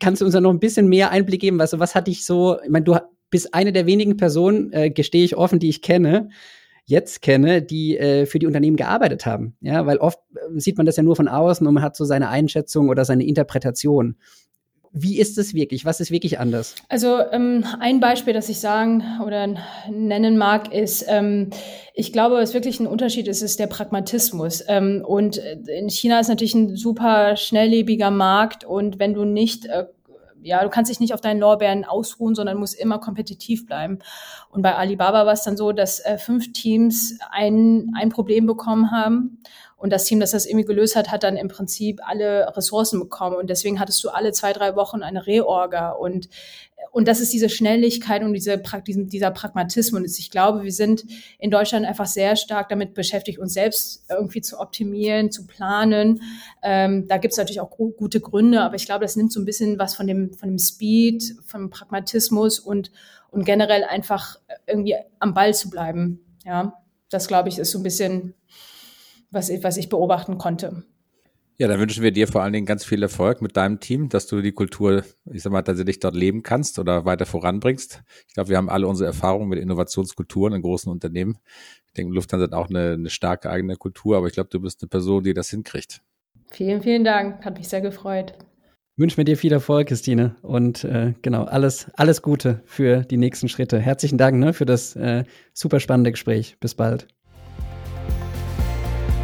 Kannst 0.00 0.20
du 0.20 0.24
uns 0.24 0.34
da 0.34 0.40
noch 0.40 0.50
ein 0.50 0.58
bisschen 0.58 0.88
mehr 0.88 1.10
Einblick 1.10 1.42
geben? 1.42 1.60
Also, 1.60 1.78
was 1.78 1.94
hatte 1.94 2.10
ich 2.10 2.24
so, 2.24 2.58
ich 2.64 2.70
meine, 2.70 2.84
du 2.84 2.96
bist 3.30 3.54
eine 3.54 3.72
der 3.72 3.86
wenigen 3.86 4.16
Personen, 4.16 4.72
äh, 4.72 4.90
gestehe 4.90 5.24
ich 5.24 5.36
offen, 5.36 5.58
die 5.58 5.68
ich 5.68 5.82
kenne, 5.82 6.30
jetzt 6.84 7.22
kenne, 7.22 7.62
die 7.62 7.96
äh, 7.96 8.26
für 8.26 8.38
die 8.38 8.46
Unternehmen 8.46 8.76
gearbeitet 8.76 9.26
haben. 9.26 9.56
Ja, 9.60 9.86
weil 9.86 9.98
oft 9.98 10.18
äh, 10.34 10.58
sieht 10.60 10.76
man 10.76 10.86
das 10.86 10.96
ja 10.96 11.02
nur 11.02 11.16
von 11.16 11.28
außen 11.28 11.66
und 11.66 11.74
man 11.74 11.82
hat 11.82 11.96
so 11.96 12.04
seine 12.04 12.28
Einschätzung 12.28 12.88
oder 12.88 13.04
seine 13.04 13.24
Interpretation. 13.24 14.16
Wie 14.94 15.18
ist 15.18 15.38
es 15.38 15.54
wirklich? 15.54 15.86
Was 15.86 16.00
ist 16.00 16.10
wirklich 16.10 16.38
anders? 16.38 16.74
Also 16.90 17.18
ähm, 17.30 17.64
ein 17.80 17.98
Beispiel, 17.98 18.34
das 18.34 18.50
ich 18.50 18.60
sagen 18.60 19.02
oder 19.24 19.54
nennen 19.90 20.36
mag, 20.36 20.74
ist, 20.74 21.06
ähm, 21.08 21.48
ich 21.94 22.12
glaube, 22.12 22.34
was 22.34 22.52
wirklich 22.52 22.78
ein 22.78 22.86
Unterschied 22.86 23.26
ist, 23.26 23.40
ist 23.40 23.58
der 23.58 23.68
Pragmatismus. 23.68 24.62
Ähm, 24.68 25.02
und 25.06 25.38
äh, 25.38 25.56
in 25.78 25.88
China 25.88 26.20
ist 26.20 26.28
natürlich 26.28 26.54
ein 26.54 26.76
super 26.76 27.36
schnelllebiger 27.36 28.10
Markt 28.10 28.64
und 28.64 28.98
wenn 28.98 29.14
du 29.14 29.24
nicht 29.24 29.64
äh, 29.64 29.86
ja, 30.42 30.62
du 30.62 30.68
kannst 30.70 30.90
dich 30.90 31.00
nicht 31.00 31.14
auf 31.14 31.20
deinen 31.20 31.40
Lorbeeren 31.40 31.84
ausruhen, 31.84 32.34
sondern 32.34 32.58
musst 32.58 32.78
immer 32.78 32.98
kompetitiv 32.98 33.66
bleiben. 33.66 33.98
Und 34.50 34.62
bei 34.62 34.74
Alibaba 34.74 35.24
war 35.26 35.32
es 35.32 35.42
dann 35.42 35.56
so, 35.56 35.72
dass 35.72 36.00
äh, 36.00 36.18
fünf 36.18 36.52
Teams 36.52 37.18
ein, 37.30 37.92
ein 37.96 38.08
Problem 38.10 38.46
bekommen 38.46 38.90
haben. 38.90 39.42
Und 39.82 39.90
das 39.90 40.04
Team, 40.04 40.20
das 40.20 40.30
das 40.30 40.46
irgendwie 40.46 40.64
gelöst 40.64 40.94
hat, 40.94 41.10
hat 41.10 41.24
dann 41.24 41.36
im 41.36 41.48
Prinzip 41.48 42.00
alle 42.06 42.56
Ressourcen 42.56 43.00
bekommen. 43.00 43.34
Und 43.34 43.50
deswegen 43.50 43.80
hattest 43.80 44.02
du 44.04 44.10
alle 44.10 44.30
zwei, 44.30 44.52
drei 44.52 44.76
Wochen 44.76 45.02
eine 45.02 45.26
Reorga. 45.26 45.90
Und 45.90 46.28
und 46.92 47.08
das 47.08 47.20
ist 47.20 47.32
diese 47.32 47.48
Schnelligkeit 47.48 48.22
und 48.22 48.34
diese, 48.34 48.58
dieser 48.58 49.30
Pragmatismus. 49.30 50.18
Ich 50.18 50.30
glaube, 50.30 50.62
wir 50.62 50.72
sind 50.72 51.04
in 51.38 51.50
Deutschland 51.50 51.86
einfach 51.86 52.06
sehr 52.06 52.36
stark 52.36 52.68
damit 52.68 52.92
beschäftigt, 52.92 53.38
uns 53.38 53.54
selbst 53.54 54.04
irgendwie 54.10 54.42
zu 54.42 54.60
optimieren, 54.60 55.30
zu 55.30 55.46
planen. 55.46 56.20
Ähm, 56.62 57.08
da 57.08 57.16
gibt 57.16 57.32
es 57.32 57.38
natürlich 57.38 57.60
auch 57.60 57.70
gute 57.70 58.20
Gründe, 58.20 58.60
aber 58.60 58.74
ich 58.74 58.84
glaube, 58.84 59.04
das 59.04 59.16
nimmt 59.16 59.32
so 59.32 59.40
ein 59.40 59.46
bisschen 59.46 59.78
was 59.78 59.94
von 59.94 60.06
dem, 60.06 60.34
von 60.34 60.50
dem 60.50 60.58
Speed, 60.58 61.36
vom 61.46 61.70
Pragmatismus 61.70 62.58
und, 62.58 62.92
und 63.30 63.44
generell 63.44 63.84
einfach 63.84 64.36
irgendwie 64.66 64.96
am 65.18 65.32
Ball 65.32 65.54
zu 65.54 65.70
bleiben. 65.70 66.20
Ja, 66.44 66.74
das 67.08 67.26
glaube 67.26 67.48
ich 67.48 67.58
ist 67.58 67.70
so 67.70 67.78
ein 67.78 67.84
bisschen, 67.84 68.34
was 69.32 69.48
ich, 69.48 69.64
was 69.64 69.76
ich 69.76 69.88
beobachten 69.88 70.38
konnte. 70.38 70.84
Ja, 71.58 71.68
dann 71.68 71.78
wünschen 71.78 72.02
wir 72.02 72.12
dir 72.12 72.28
vor 72.28 72.42
allen 72.42 72.54
Dingen 72.54 72.66
ganz 72.66 72.84
viel 72.84 73.02
Erfolg 73.02 73.42
mit 73.42 73.56
deinem 73.56 73.78
Team, 73.78 74.08
dass 74.08 74.26
du 74.26 74.40
die 74.40 74.52
Kultur, 74.52 75.04
ich 75.30 75.42
sag 75.42 75.52
mal, 75.52 75.62
tatsächlich 75.62 76.00
dort 76.00 76.14
leben 76.14 76.42
kannst 76.42 76.78
oder 76.78 77.04
weiter 77.04 77.26
voranbringst. 77.26 78.02
Ich 78.26 78.34
glaube, 78.34 78.48
wir 78.48 78.56
haben 78.56 78.70
alle 78.70 78.86
unsere 78.86 79.08
Erfahrungen 79.08 79.48
mit 79.48 79.58
Innovationskulturen 79.58 80.54
in 80.54 80.62
großen 80.62 80.90
Unternehmen. 80.90 81.38
Ich 81.86 81.92
denke, 81.92 82.14
Lufthansa 82.14 82.46
hat 82.46 82.54
auch 82.54 82.70
eine, 82.70 82.92
eine 82.92 83.10
starke 83.10 83.50
eigene 83.50 83.76
Kultur, 83.76 84.16
aber 84.16 84.26
ich 84.26 84.32
glaube, 84.32 84.48
du 84.50 84.60
bist 84.60 84.82
eine 84.82 84.88
Person, 84.88 85.24
die 85.24 85.34
das 85.34 85.50
hinkriegt. 85.50 86.00
Vielen, 86.50 86.82
vielen 86.82 87.04
Dank. 87.04 87.44
Hat 87.44 87.58
mich 87.58 87.68
sehr 87.68 87.80
gefreut. 87.80 88.34
Wünsche 88.96 89.20
mir 89.20 89.24
dir 89.24 89.36
viel 89.36 89.52
Erfolg, 89.52 89.88
Christine. 89.88 90.36
Und 90.42 90.84
äh, 90.84 91.14
genau, 91.22 91.44
alles, 91.44 91.90
alles 91.94 92.22
Gute 92.22 92.62
für 92.64 93.02
die 93.02 93.16
nächsten 93.16 93.48
Schritte. 93.48 93.78
Herzlichen 93.78 94.18
Dank 94.18 94.38
ne, 94.38 94.52
für 94.52 94.66
das 94.66 94.96
äh, 94.96 95.24
super 95.52 95.80
spannende 95.80 96.10
Gespräch. 96.10 96.56
Bis 96.60 96.74
bald. 96.74 97.06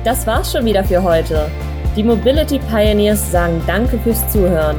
Das 0.05 0.27
war's 0.27 0.53
schon 0.53 0.65
wieder 0.65 0.85
für 0.85 1.03
heute. 1.03 1.51
Die 1.97 2.03
Mobility 2.03 2.59
Pioneers 2.59 3.31
sagen 3.33 3.61
Danke 3.67 3.99
fürs 3.99 4.27
Zuhören. 4.31 4.77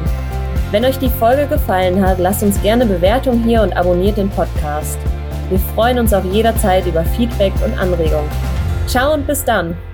Wenn 0.71 0.85
euch 0.85 0.99
die 0.99 1.09
Folge 1.09 1.47
gefallen 1.47 2.05
hat, 2.05 2.19
lasst 2.19 2.43
uns 2.43 2.61
gerne 2.61 2.85
Bewertung 2.85 3.43
hier 3.43 3.61
und 3.61 3.75
abonniert 3.75 4.17
den 4.17 4.29
Podcast. 4.29 4.99
Wir 5.49 5.59
freuen 5.59 5.99
uns 5.99 6.13
auf 6.13 6.23
jederzeit 6.25 6.85
über 6.85 7.03
Feedback 7.03 7.53
und 7.65 7.77
Anregungen. 7.77 8.29
Ciao 8.87 9.13
und 9.13 9.25
bis 9.25 9.43
dann! 9.43 9.88